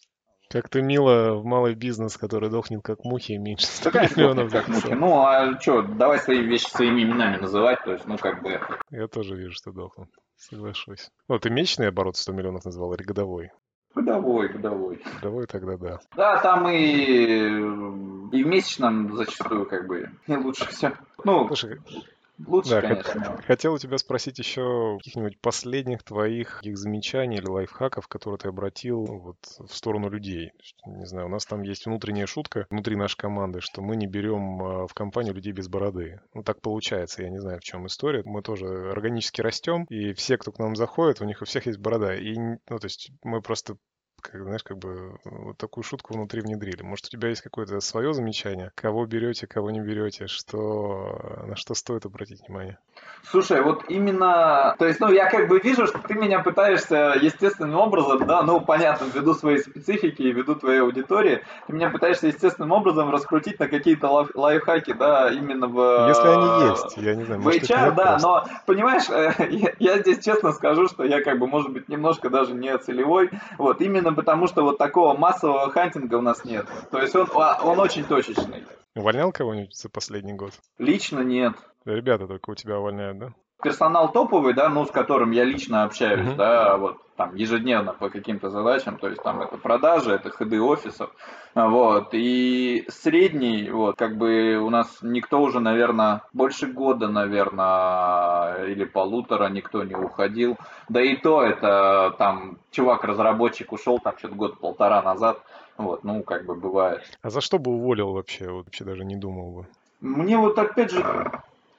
Как-то 0.51 0.83
мило 0.83 1.35
в 1.35 1.45
малый 1.45 1.77
бизнес, 1.77 2.17
который 2.17 2.51
дохнет 2.51 2.83
как 2.83 3.05
мухи, 3.05 3.33
меньше 3.35 3.67
100 3.67 3.85
Да, 3.85 3.91
конечно, 3.91 4.21
миллионов 4.21 4.53
как 4.53 4.67
мухи. 4.69 4.93
Ну, 4.95 5.21
а 5.21 5.61
что, 5.61 5.83
давай 5.83 6.19
свои 6.19 6.43
вещи 6.43 6.69
своими 6.69 7.03
именами 7.03 7.37
называть, 7.37 7.79
то 7.85 7.93
есть, 7.93 8.05
ну, 8.07 8.19
как 8.19 8.43
бы, 8.43 8.61
Я 8.91 9.07
тоже 9.07 9.37
вижу, 9.37 9.53
что 9.55 9.71
дохнут. 9.71 10.09
Соглашусь. 10.37 11.09
Ну, 11.29 11.39
ты 11.39 11.51
месячный 11.51 11.89
оборот 11.89 12.17
100 12.17 12.33
миллионов 12.33 12.65
назвал 12.65 12.93
или 12.95 13.05
годовой? 13.05 13.53
годовой, 13.95 14.49
годовой. 14.49 15.03
Годовой 15.17 15.47
тогда 15.47 15.77
да. 15.77 16.01
Да, 16.17 16.41
там 16.41 16.69
и, 16.69 16.77
и 16.77 18.45
в 18.45 18.47
месячном 18.47 19.17
зачастую 19.17 19.67
как 19.67 19.87
бы 19.87 20.11
не 20.27 20.37
лучше 20.37 20.67
все. 20.69 20.93
Ну, 21.25 21.47
Слушай, 21.49 21.79
лучше, 22.47 22.71
да, 22.71 22.81
конечно. 22.83 23.03
хот- 23.11 23.37
но- 23.37 23.43
хотел 23.43 23.75
у 23.75 23.79
тебя 23.79 23.99
спросить 23.99 24.39
еще 24.39 24.97
каких-нибудь 24.99 25.41
последних 25.41 26.03
твоих 26.03 26.59
таких 26.59 26.79
замечаний 26.79 27.37
или 27.37 27.47
лайфхаков, 27.47 28.09
которые 28.09 28.39
ты 28.39 28.49
обратил 28.49 29.05
вот 29.05 29.37
в 29.59 29.75
сторону 29.75 30.09
людей. 30.11 30.53
Не 30.87 31.07
знаю, 31.07 31.27
у 31.27 31.31
нас 31.31 31.47
там 31.47 31.63
есть 31.63 31.87
внутренняя 31.87 32.27
шутка 32.27 32.67
внутри 32.71 32.97
нашей 32.97 33.17
команды, 33.17 33.61
что 33.61 33.83
мы 33.83 33.97
не 33.97 34.07
берем 34.07 34.63
а, 34.63 34.87
в 34.87 34.95
компанию 34.95 35.35
людей 35.35 35.53
без 35.53 35.69
бороды. 35.69 36.21
Ну, 36.35 36.43
так 36.43 36.61
получается, 36.61 37.23
я 37.23 37.31
не 37.31 37.41
знаю, 37.41 37.59
в 37.61 37.65
чем 37.65 37.87
история. 37.87 38.23
Мы 38.25 38.43
тоже 38.43 38.67
органически 38.91 39.41
растем, 39.41 39.85
и 39.85 40.13
все, 40.13 40.39
кто 40.39 40.53
к 40.53 40.59
нам 40.59 40.77
заходит, 40.77 41.21
у 41.21 41.25
них 41.25 41.43
у 41.43 41.45
всех 41.45 41.67
есть 41.67 41.79
борода. 41.79 42.15
И, 42.15 42.35
ну, 42.37 42.59
то 42.79 42.85
есть 42.85 43.11
мы 43.23 43.43
просто 43.43 43.77
как, 44.21 44.43
знаешь, 44.43 44.63
как 44.63 44.79
бы 44.79 45.19
вот 45.25 45.57
такую 45.59 45.85
шутку 45.85 46.15
внутри 46.15 46.41
внедрили. 46.41 46.83
Может, 46.83 47.07
у 47.07 47.09
тебя 47.09 47.29
есть 47.29 47.43
какое-то 47.43 47.81
свое 47.81 48.13
замечание? 48.13 48.73
Кого 48.75 49.07
берете, 49.07 49.47
кого 49.47 49.71
не 49.71 49.81
берете? 49.81 50.27
Что, 50.27 51.45
на 51.47 51.57
что 51.57 51.75
стоит 51.75 52.07
обратить 52.07 52.47
внимание? 52.47 52.79
Слушай, 53.31 53.63
вот 53.63 53.85
именно, 53.89 54.75
то 54.79 54.87
есть, 54.87 54.99
ну, 54.99 55.11
я 55.11 55.31
как 55.31 55.47
бы 55.49 55.61
вижу, 55.61 55.87
что 55.87 55.99
ты 55.99 56.15
меня 56.15 56.41
пытаешься 56.41 57.15
естественным 57.21 57.79
образом, 57.79 58.27
да, 58.27 58.43
ну, 58.43 58.61
понятно, 58.61 59.05
ввиду 59.15 59.35
своей 59.35 59.59
специфики 59.59 60.23
и 60.23 60.33
ввиду 60.33 60.55
твоей 60.55 60.81
аудитории, 60.81 61.45
ты 61.67 61.73
меня 61.73 61.91
пытаешься 61.91 62.27
естественным 62.29 62.73
образом 62.73 63.11
раскрутить 63.11 63.61
на 63.61 63.69
какие-то 63.69 64.27
лайфхаки, 64.35 64.95
да, 64.95 65.31
именно 65.31 65.69
в... 65.69 66.09
Если 66.09 66.27
они 66.27 66.71
есть, 66.71 66.97
я 66.97 67.15
не 67.15 67.25
знаю, 67.25 67.41
может, 67.41 67.63
HR, 67.63 67.95
да, 67.95 68.05
просто. 68.05 68.27
но, 68.27 68.45
понимаешь, 68.67 69.05
я, 69.51 69.73
я 69.79 69.99
здесь 69.99 70.25
честно 70.25 70.53
скажу, 70.53 70.89
что 70.89 71.05
я 71.05 71.23
как 71.23 71.39
бы, 71.39 71.47
может 71.47 71.73
быть, 71.73 71.89
немножко 71.89 72.31
даже 72.31 72.55
не 72.55 72.77
целевой, 72.79 73.31
вот, 73.59 73.81
именно 73.81 74.10
потому, 74.15 74.47
что 74.47 74.63
вот 74.63 74.79
такого 74.79 75.17
массового 75.17 75.71
хантинга 75.71 76.17
у 76.17 76.23
нас 76.23 76.45
нет. 76.45 76.67
То 76.91 77.01
есть 77.01 77.15
он, 77.15 77.29
он 77.35 77.79
очень 77.79 78.05
точечный. 78.05 78.65
Увольнял 78.95 79.33
кого-нибудь 79.33 79.77
за 79.77 79.89
последний 79.89 80.33
год? 80.33 80.53
Лично 80.79 81.21
нет. 81.21 81.55
Ребята 81.85 82.27
только 82.27 82.51
у 82.51 82.55
тебя 82.55 82.79
увольняют, 82.79 83.19
да? 83.19 83.35
Персонал 83.61 84.13
топовый, 84.13 84.55
да, 84.55 84.69
ну, 84.69 84.85
с 84.85 84.91
которым 84.91 85.31
я 85.31 85.45
лично 85.45 85.85
общаюсь, 85.85 86.29
mm-hmm. 86.29 86.37
да, 86.37 86.77
вот 86.77 86.99
там 87.17 87.35
ежедневно 87.35 87.93
по 87.93 88.09
каким-то 88.09 88.49
задачам, 88.49 88.97
то 88.97 89.09
есть 89.09 89.23
там 89.23 89.43
это 89.43 89.59
продажи, 89.59 90.13
это 90.13 90.31
ходы 90.31 90.61
офисов, 90.61 91.11
вот, 91.55 92.09
и 92.13 92.87
средний, 92.89 93.71
вот, 93.71 93.97
как 93.97 94.17
бы 94.17 94.57
у 94.57 94.71
нас 94.71 94.99
никто 95.03 95.43
уже, 95.43 95.61
наверное, 95.61 96.23
больше 96.33 96.67
года, 96.67 97.09
наверное, 97.09 98.65
или 98.65 98.85
полутора 98.85 99.49
никто 99.49 99.85
не 99.85 99.95
уходил, 99.95 100.57
да 100.89 101.03
и 101.03 101.17
то 101.17 101.43
это 101.43 102.15
там 102.17 102.57
чувак-разработчик 102.71 103.71
ушел 103.73 103.99
там 103.99 104.17
что-то 104.17 104.35
год-полтора 104.35 105.03
назад, 105.03 105.43
вот, 105.77 106.05
ну, 106.05 106.23
как 106.23 106.47
бы 106.47 106.55
бывает. 106.55 107.03
А 107.23 107.31
за 107.31 107.41
что 107.41 107.59
бы 107.59 107.71
уволил 107.71 108.13
вообще? 108.13 108.51
Вот 108.51 108.67
вообще 108.67 108.85
даже 108.85 109.05
не 109.05 109.17
думал 109.17 109.51
бы. 109.51 109.67
Мне 110.01 110.39
вот 110.39 110.59
опять 110.59 110.91
же 110.91 111.05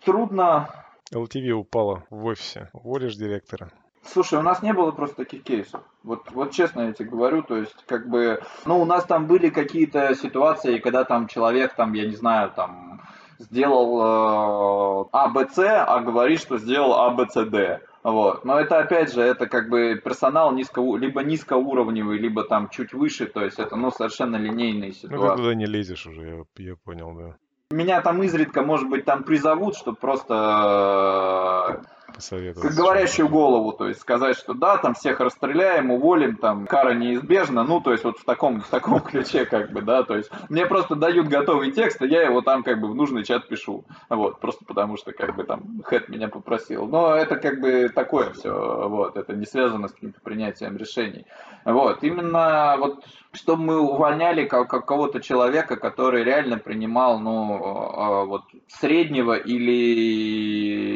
трудно 0.06 0.70
LTV 1.14 1.52
упала 1.52 2.04
в 2.10 2.26
офисе. 2.26 2.70
Уволишь 2.74 3.16
директора. 3.16 3.72
Слушай, 4.04 4.40
у 4.40 4.42
нас 4.42 4.64
не 4.64 4.74
было 4.74 4.92
просто 4.92 5.18
таких 5.18 5.44
кейсов. 5.44 5.82
Вот, 6.04 6.32
вот 6.32 6.52
честно 6.52 6.82
я 6.82 6.94
тебе 6.94 7.10
говорю, 7.10 7.44
то 7.44 7.58
есть, 7.58 7.76
как 7.86 8.10
бы, 8.10 8.42
ну, 8.66 8.82
у 8.82 8.86
нас 8.86 9.06
там 9.06 9.28
были 9.28 9.50
какие-то 9.50 10.16
ситуации, 10.16 10.80
когда 10.80 11.04
там 11.04 11.28
человек, 11.28 11.76
там, 11.76 11.94
я 11.94 12.08
не 12.08 12.16
знаю, 12.16 12.52
там, 12.56 13.02
сделал 13.38 15.06
э, 15.06 15.10
АБЦ, 15.12 15.60
а 15.60 16.00
говорит, 16.00 16.40
что 16.40 16.58
сделал 16.58 16.94
АБЦД. 16.94 17.84
Вот. 18.04 18.46
Но 18.46 18.60
это 18.60 18.80
опять 18.80 19.14
же, 19.14 19.22
это 19.22 19.48
как 19.48 19.70
бы 19.70 20.00
персонал 20.04 20.52
низко, 20.52 20.82
либо 20.98 21.22
низкоуровневый, 21.22 22.18
либо 22.18 22.44
там 22.44 22.70
чуть 22.70 22.94
выше, 22.94 23.28
то 23.28 23.44
есть 23.44 23.60
это 23.60 23.76
ну, 23.76 23.92
совершенно 23.92 24.38
линейные 24.38 24.94
ситуации. 24.94 25.16
Ну 25.16 25.30
ты 25.30 25.38
туда 25.38 25.54
не 25.54 25.68
лезешь 25.68 26.08
уже, 26.08 26.46
я, 26.58 26.64
я 26.64 26.76
понял, 26.76 27.16
да. 27.16 27.38
Меня 27.72 28.02
там 28.02 28.22
изредка, 28.24 28.62
может 28.62 28.90
быть, 28.90 29.06
там 29.06 29.24
призовут, 29.24 29.76
чтобы 29.76 29.98
просто 29.98 31.82
как 32.30 32.76
говорящую 32.76 33.30
голову, 33.30 33.72
то 33.74 33.88
есть 33.88 34.02
сказать, 34.02 34.38
что 34.38 34.54
да, 34.54 34.78
там 34.78 34.94
всех 34.94 35.20
расстреляем, 35.20 35.92
уволим, 35.92 36.36
там 36.36 36.68
кара 36.68 36.94
неизбежна, 36.94 37.64
ну, 37.64 37.82
то 37.82 37.92
есть 37.92 38.04
вот 38.04 38.20
в 38.20 38.26
таком, 38.26 38.62
в 38.62 38.68
таком 38.68 39.00
ключе, 39.02 39.46
как 39.46 39.72
бы, 39.72 39.82
да, 39.82 40.04
то 40.04 40.16
есть 40.16 40.30
мне 40.50 40.66
просто 40.66 40.96
дают 40.96 41.28
готовый 41.28 41.72
текст, 41.72 42.02
и 42.02 42.08
я 42.08 42.24
его 42.24 42.42
там 42.42 42.64
как 42.64 42.80
бы 42.80 42.88
в 42.90 42.96
нужный 42.96 43.24
чат 43.24 43.48
пишу, 43.48 43.86
вот, 44.10 44.40
просто 44.40 44.66
потому 44.66 44.98
что 44.98 45.14
как 45.14 45.36
бы 45.36 45.44
там 45.44 45.82
Хэт 45.84 46.10
меня 46.10 46.28
попросил, 46.28 46.86
но 46.86 47.16
это 47.16 47.38
как 47.38 47.60
бы 47.60 47.90
такое 47.90 48.32
все, 48.32 48.88
вот, 48.88 49.18
это 49.18 49.34
не 49.34 49.46
связано 49.46 49.88
с 49.88 49.94
каким-то 49.94 50.20
принятием 50.22 50.78
решений, 50.78 51.26
вот, 51.66 52.04
именно 52.04 52.76
вот, 52.78 53.04
чтобы 53.34 53.64
мы 53.64 53.80
увольняли 53.80 54.46
какого-то 54.46 55.22
человека, 55.22 55.76
который 55.78 56.24
реально 56.24 56.58
принимал, 56.58 57.20
ну, 57.20 57.62
а, 57.64 58.26
вот, 58.26 58.44
среднего 58.68 59.34
или 59.38 60.92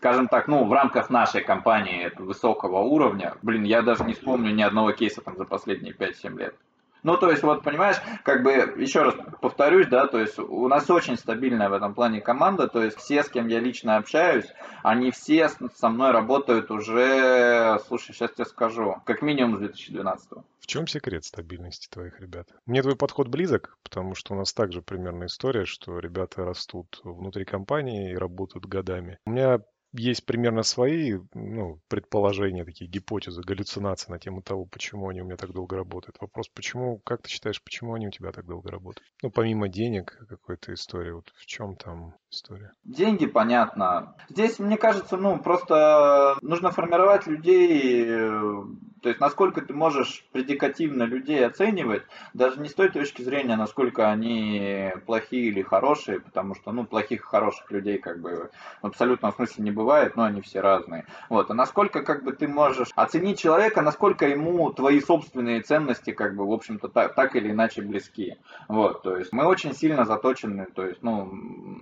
скажем 0.00 0.28
так, 0.28 0.48
ну, 0.48 0.64
в 0.64 0.72
рамках 0.72 1.10
нашей 1.10 1.42
компании 1.42 2.10
высокого 2.16 2.78
уровня, 2.78 3.34
блин, 3.42 3.64
я 3.64 3.82
даже 3.82 4.04
не 4.04 4.14
вспомню 4.14 4.50
ни 4.54 4.62
одного 4.62 4.92
кейса 4.92 5.20
там 5.20 5.36
за 5.36 5.44
последние 5.44 5.92
5-7 5.92 6.38
лет. 6.38 6.54
Ну, 7.02 7.16
то 7.16 7.30
есть, 7.30 7.42
вот, 7.42 7.62
понимаешь, 7.62 7.96
как 8.24 8.42
бы, 8.42 8.52
еще 8.76 9.02
раз 9.02 9.14
повторюсь, 9.40 9.86
да, 9.88 10.06
то 10.06 10.18
есть, 10.18 10.38
у 10.38 10.68
нас 10.68 10.88
очень 10.90 11.16
стабильная 11.16 11.68
в 11.68 11.72
этом 11.72 11.94
плане 11.94 12.20
команда, 12.20 12.68
то 12.68 12.82
есть, 12.82 12.98
все, 12.98 13.22
с 13.22 13.28
кем 13.28 13.48
я 13.48 13.60
лично 13.60 13.96
общаюсь, 13.96 14.46
они 14.82 15.10
все 15.10 15.48
со 15.48 15.88
мной 15.88 16.12
работают 16.12 16.70
уже, 16.70 17.78
слушай, 17.86 18.12
сейчас 18.12 18.32
тебе 18.32 18.44
скажу, 18.44 18.96
как 19.04 19.22
минимум 19.22 19.56
с 19.56 19.60
2012 19.60 20.30
В 20.60 20.66
чем 20.66 20.86
секрет 20.86 21.24
стабильности 21.24 21.88
твоих 21.90 22.20
ребят? 22.20 22.48
Мне 22.66 22.82
твой 22.82 22.96
подход 22.96 23.28
близок, 23.28 23.78
потому 23.82 24.14
что 24.14 24.34
у 24.34 24.36
нас 24.36 24.52
также 24.52 24.82
примерная 24.82 25.26
история, 25.26 25.64
что 25.64 25.98
ребята 25.98 26.44
растут 26.44 27.00
внутри 27.04 27.44
компании 27.44 28.12
и 28.12 28.16
работают 28.16 28.66
годами. 28.66 29.18
У 29.26 29.30
меня 29.30 29.60
есть 29.92 30.24
примерно 30.24 30.62
свои 30.62 31.18
ну, 31.34 31.80
предположения, 31.88 32.64
такие 32.64 32.90
гипотезы, 32.90 33.42
галлюцинации 33.42 34.10
на 34.10 34.18
тему 34.18 34.42
того, 34.42 34.66
почему 34.66 35.08
они 35.08 35.22
у 35.22 35.24
меня 35.24 35.36
так 35.36 35.52
долго 35.52 35.76
работают. 35.76 36.16
Вопрос, 36.20 36.48
почему, 36.48 36.98
как 36.98 37.22
ты 37.22 37.30
считаешь, 37.30 37.62
почему 37.62 37.94
они 37.94 38.08
у 38.08 38.10
тебя 38.10 38.32
так 38.32 38.46
долго 38.46 38.70
работают? 38.70 39.08
Ну, 39.22 39.30
помимо 39.30 39.68
денег, 39.68 40.16
какой-то 40.28 40.72
истории, 40.74 41.12
вот 41.12 41.32
в 41.34 41.46
чем 41.46 41.76
там 41.76 42.14
история? 42.30 42.72
Деньги, 42.84 43.26
понятно. 43.26 44.14
Здесь, 44.28 44.58
мне 44.58 44.76
кажется, 44.76 45.16
ну, 45.16 45.38
просто 45.38 46.36
нужно 46.42 46.70
формировать 46.70 47.26
людей 47.26 48.04
э, 48.06 48.62
то 49.02 49.08
есть 49.08 49.20
насколько 49.20 49.62
ты 49.62 49.72
можешь 49.72 50.24
предикативно 50.32 51.04
людей 51.04 51.44
оценивать, 51.44 52.02
даже 52.34 52.60
не 52.60 52.68
с 52.68 52.74
той 52.74 52.90
точки 52.90 53.22
зрения, 53.22 53.56
насколько 53.56 54.10
они 54.10 54.92
плохие 55.06 55.48
или 55.48 55.62
хорошие, 55.62 56.20
потому 56.20 56.54
что, 56.54 56.72
ну, 56.72 56.84
плохих 56.84 57.20
и 57.20 57.24
хороших 57.24 57.70
людей 57.70 57.98
как 57.98 58.20
бы 58.20 58.50
в 58.82 58.86
абсолютном 58.86 59.32
смысле 59.32 59.64
не 59.64 59.70
бывает, 59.70 60.16
но 60.16 60.24
они 60.24 60.40
все 60.40 60.60
разные. 60.60 61.06
Вот, 61.28 61.50
а 61.50 61.54
насколько 61.54 62.02
как 62.02 62.24
бы 62.24 62.32
ты 62.32 62.46
можешь 62.48 62.88
оценить 62.94 63.38
человека, 63.38 63.82
насколько 63.82 64.26
ему 64.26 64.70
твои 64.72 65.00
собственные 65.00 65.62
ценности 65.62 66.12
как 66.12 66.36
бы, 66.36 66.46
в 66.46 66.52
общем-то, 66.52 66.88
так, 66.88 67.14
так 67.14 67.36
или 67.36 67.50
иначе 67.50 67.82
близки. 67.82 68.36
Вот, 68.68 69.02
то 69.02 69.16
есть 69.16 69.32
мы 69.32 69.46
очень 69.46 69.74
сильно 69.74 70.04
заточены, 70.04 70.66
то 70.66 70.84
есть, 70.86 71.02
ну, 71.02 71.30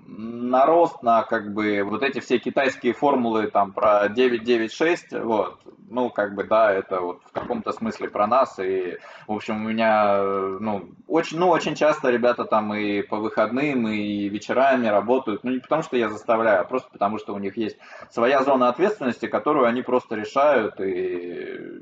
на 0.06 0.66
рост, 0.66 1.02
на 1.02 1.22
как 1.22 1.52
бы 1.52 1.82
вот 1.82 2.02
эти 2.02 2.20
все 2.20 2.38
китайские 2.38 2.92
формулы 2.92 3.48
там 3.48 3.72
про 3.72 4.08
996, 4.08 5.12
вот, 5.20 5.60
ну, 5.90 6.10
как 6.10 6.34
бы, 6.34 6.44
да, 6.44 6.72
это 6.72 7.00
вот 7.08 7.22
в 7.24 7.32
каком-то 7.32 7.72
смысле 7.72 8.08
про 8.08 8.26
нас. 8.26 8.58
И, 8.58 8.98
в 9.26 9.32
общем, 9.32 9.64
у 9.64 9.68
меня, 9.68 10.22
ну, 10.60 10.90
очень, 11.06 11.38
ну, 11.38 11.48
очень 11.48 11.74
часто 11.74 12.10
ребята 12.10 12.44
там 12.44 12.74
и 12.74 13.02
по 13.02 13.16
выходным, 13.16 13.88
и 13.88 14.28
вечерами 14.28 14.86
работают. 14.86 15.42
Ну, 15.44 15.50
не 15.50 15.58
потому 15.58 15.82
что 15.82 15.96
я 15.96 16.08
заставляю, 16.10 16.60
а 16.60 16.64
просто 16.64 16.90
потому 16.90 17.18
что 17.18 17.34
у 17.34 17.38
них 17.38 17.56
есть 17.56 17.78
своя 18.10 18.42
зона 18.42 18.68
ответственности, 18.68 19.26
которую 19.26 19.66
они 19.66 19.82
просто 19.82 20.16
решают. 20.16 20.80
И 20.80 21.80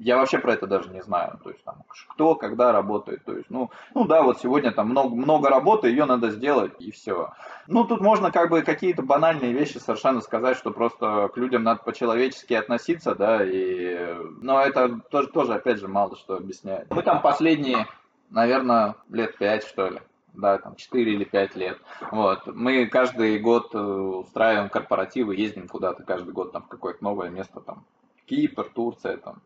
я 0.00 0.16
вообще 0.16 0.38
про 0.38 0.54
это 0.54 0.66
даже 0.66 0.88
не 0.88 1.02
знаю. 1.02 1.38
То 1.44 1.50
есть 1.50 1.62
там 1.62 1.82
кто, 2.08 2.34
когда 2.34 2.72
работает. 2.72 3.22
То 3.24 3.36
есть, 3.36 3.50
ну, 3.50 3.70
ну 3.94 4.06
да, 4.06 4.22
вот 4.22 4.40
сегодня 4.40 4.72
там 4.72 4.88
много, 4.88 5.14
много 5.14 5.50
работы, 5.50 5.88
ее 5.88 6.06
надо 6.06 6.30
сделать, 6.30 6.72
и 6.78 6.90
все. 6.90 7.32
Ну, 7.66 7.84
тут 7.84 8.00
можно 8.00 8.32
как 8.32 8.48
бы 8.48 8.62
какие-то 8.62 9.02
банальные 9.02 9.52
вещи 9.52 9.76
совершенно 9.76 10.22
сказать, 10.22 10.56
что 10.56 10.70
просто 10.70 11.28
к 11.28 11.36
людям 11.36 11.62
надо 11.64 11.82
по-человечески 11.82 12.54
относиться, 12.54 13.14
да, 13.14 13.44
и... 13.44 14.14
Но 14.40 14.60
это 14.62 15.00
тоже, 15.10 15.28
тоже, 15.28 15.54
опять 15.54 15.78
же, 15.78 15.86
мало 15.86 16.16
что 16.16 16.36
объясняет. 16.36 16.90
Мы 16.90 17.02
там 17.02 17.20
последние, 17.20 17.86
наверное, 18.30 18.94
лет 19.10 19.36
пять, 19.36 19.64
что 19.66 19.88
ли, 19.88 20.00
да, 20.32 20.56
там 20.56 20.76
4 20.76 21.12
или 21.12 21.24
5 21.24 21.56
лет. 21.56 21.78
Вот. 22.10 22.46
Мы 22.46 22.86
каждый 22.86 23.38
год 23.38 23.74
э, 23.74 23.78
устраиваем 23.78 24.70
корпоративы, 24.70 25.36
ездим 25.36 25.68
куда-то 25.68 26.04
каждый 26.04 26.32
год 26.32 26.52
там 26.52 26.62
в 26.62 26.68
какое-то 26.68 27.04
новое 27.04 27.28
место, 27.28 27.60
там 27.60 27.84
Кипр, 28.24 28.70
Турция, 28.74 29.18
там 29.18 29.42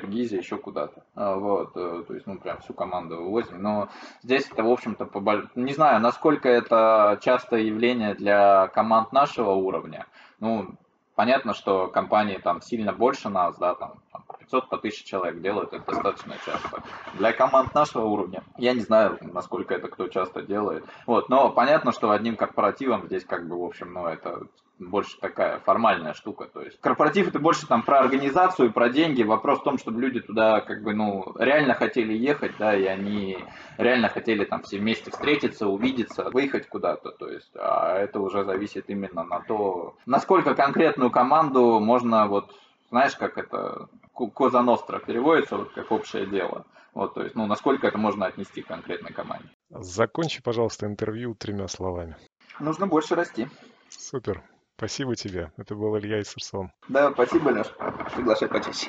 Киргизия, 0.00 0.38
еще 0.38 0.58
куда-то. 0.58 1.02
А, 1.14 1.34
вот, 1.36 1.72
э, 1.76 2.04
то 2.06 2.14
есть, 2.14 2.26
ну, 2.26 2.38
прям 2.38 2.58
всю 2.60 2.72
команду 2.72 3.16
вывозим. 3.16 3.60
Но 3.60 3.88
здесь 4.22 4.48
это, 4.50 4.62
в 4.62 4.70
общем-то, 4.70 5.06
по... 5.06 5.48
не 5.54 5.72
знаю, 5.72 6.00
насколько 6.00 6.48
это 6.48 7.18
частое 7.20 7.62
явление 7.62 8.14
для 8.14 8.68
команд 8.68 9.12
нашего 9.12 9.50
уровня. 9.50 10.06
Ну, 10.38 10.68
понятно, 11.16 11.52
что 11.52 11.88
компании 11.88 12.38
там 12.38 12.62
сильно 12.62 12.92
больше 12.92 13.28
нас, 13.28 13.56
да, 13.58 13.74
там, 13.74 13.94
500 14.38 14.68
по 14.68 14.76
1000 14.76 15.04
человек 15.04 15.40
делают, 15.40 15.72
это 15.72 15.84
достаточно 15.84 16.34
часто. 16.46 16.82
Для 17.14 17.32
команд 17.32 17.74
нашего 17.74 18.04
уровня, 18.04 18.44
я 18.56 18.74
не 18.74 18.80
знаю, 18.80 19.18
насколько 19.20 19.74
это 19.74 19.88
кто 19.88 20.06
часто 20.06 20.42
делает. 20.42 20.84
Вот, 21.06 21.28
но 21.28 21.50
понятно, 21.50 21.90
что 21.90 22.12
одним 22.12 22.36
корпоративом 22.36 23.06
здесь 23.06 23.24
как 23.24 23.48
бы, 23.48 23.60
в 23.60 23.64
общем, 23.64 23.92
ну, 23.92 24.06
это 24.06 24.46
больше 24.78 25.18
такая 25.18 25.60
формальная 25.60 26.14
штука. 26.14 26.46
То 26.46 26.62
есть 26.62 26.80
корпоратив 26.80 27.28
это 27.28 27.38
больше 27.38 27.66
там 27.66 27.82
про 27.82 28.00
организацию, 28.00 28.72
про 28.72 28.88
деньги. 28.88 29.22
Вопрос 29.22 29.60
в 29.60 29.64
том, 29.64 29.78
чтобы 29.78 30.00
люди 30.00 30.20
туда 30.20 30.60
как 30.60 30.82
бы, 30.82 30.94
ну, 30.94 31.34
реально 31.38 31.74
хотели 31.74 32.12
ехать, 32.12 32.52
да, 32.58 32.74
и 32.76 32.84
они 32.84 33.38
реально 33.76 34.08
хотели 34.08 34.44
там 34.44 34.62
все 34.62 34.78
вместе 34.78 35.10
встретиться, 35.10 35.68
увидеться, 35.68 36.30
выехать 36.30 36.68
куда-то. 36.68 37.10
То 37.10 37.28
есть, 37.28 37.50
а 37.54 37.96
это 37.96 38.20
уже 38.20 38.44
зависит 38.44 38.88
именно 38.88 39.24
на 39.24 39.40
то, 39.40 39.96
насколько 40.06 40.54
конкретную 40.54 41.10
команду 41.10 41.80
можно 41.80 42.26
вот, 42.26 42.54
знаешь, 42.90 43.16
как 43.16 43.38
это, 43.38 43.88
Коза 44.12 44.62
Ностра 44.62 44.98
переводится 44.98 45.56
вот 45.56 45.72
как 45.72 45.92
общее 45.92 46.26
дело. 46.26 46.64
Вот, 46.94 47.14
то 47.14 47.22
есть, 47.22 47.36
ну, 47.36 47.46
насколько 47.46 47.86
это 47.86 47.98
можно 47.98 48.26
отнести 48.26 48.62
к 48.62 48.66
конкретной 48.66 49.12
команде. 49.12 49.48
Закончи, 49.70 50.42
пожалуйста, 50.42 50.86
интервью 50.86 51.34
тремя 51.34 51.68
словами. 51.68 52.16
Нужно 52.58 52.88
больше 52.88 53.14
расти. 53.14 53.46
Супер. 53.88 54.42
Спасибо 54.78 55.16
тебе. 55.16 55.50
Это 55.56 55.74
был 55.74 55.98
Илья 55.98 56.22
Исерсон. 56.22 56.70
Да, 56.88 57.10
спасибо, 57.10 57.48
Леш. 57.48 57.66
Приглашай 58.14 58.48
почаще. 58.48 58.88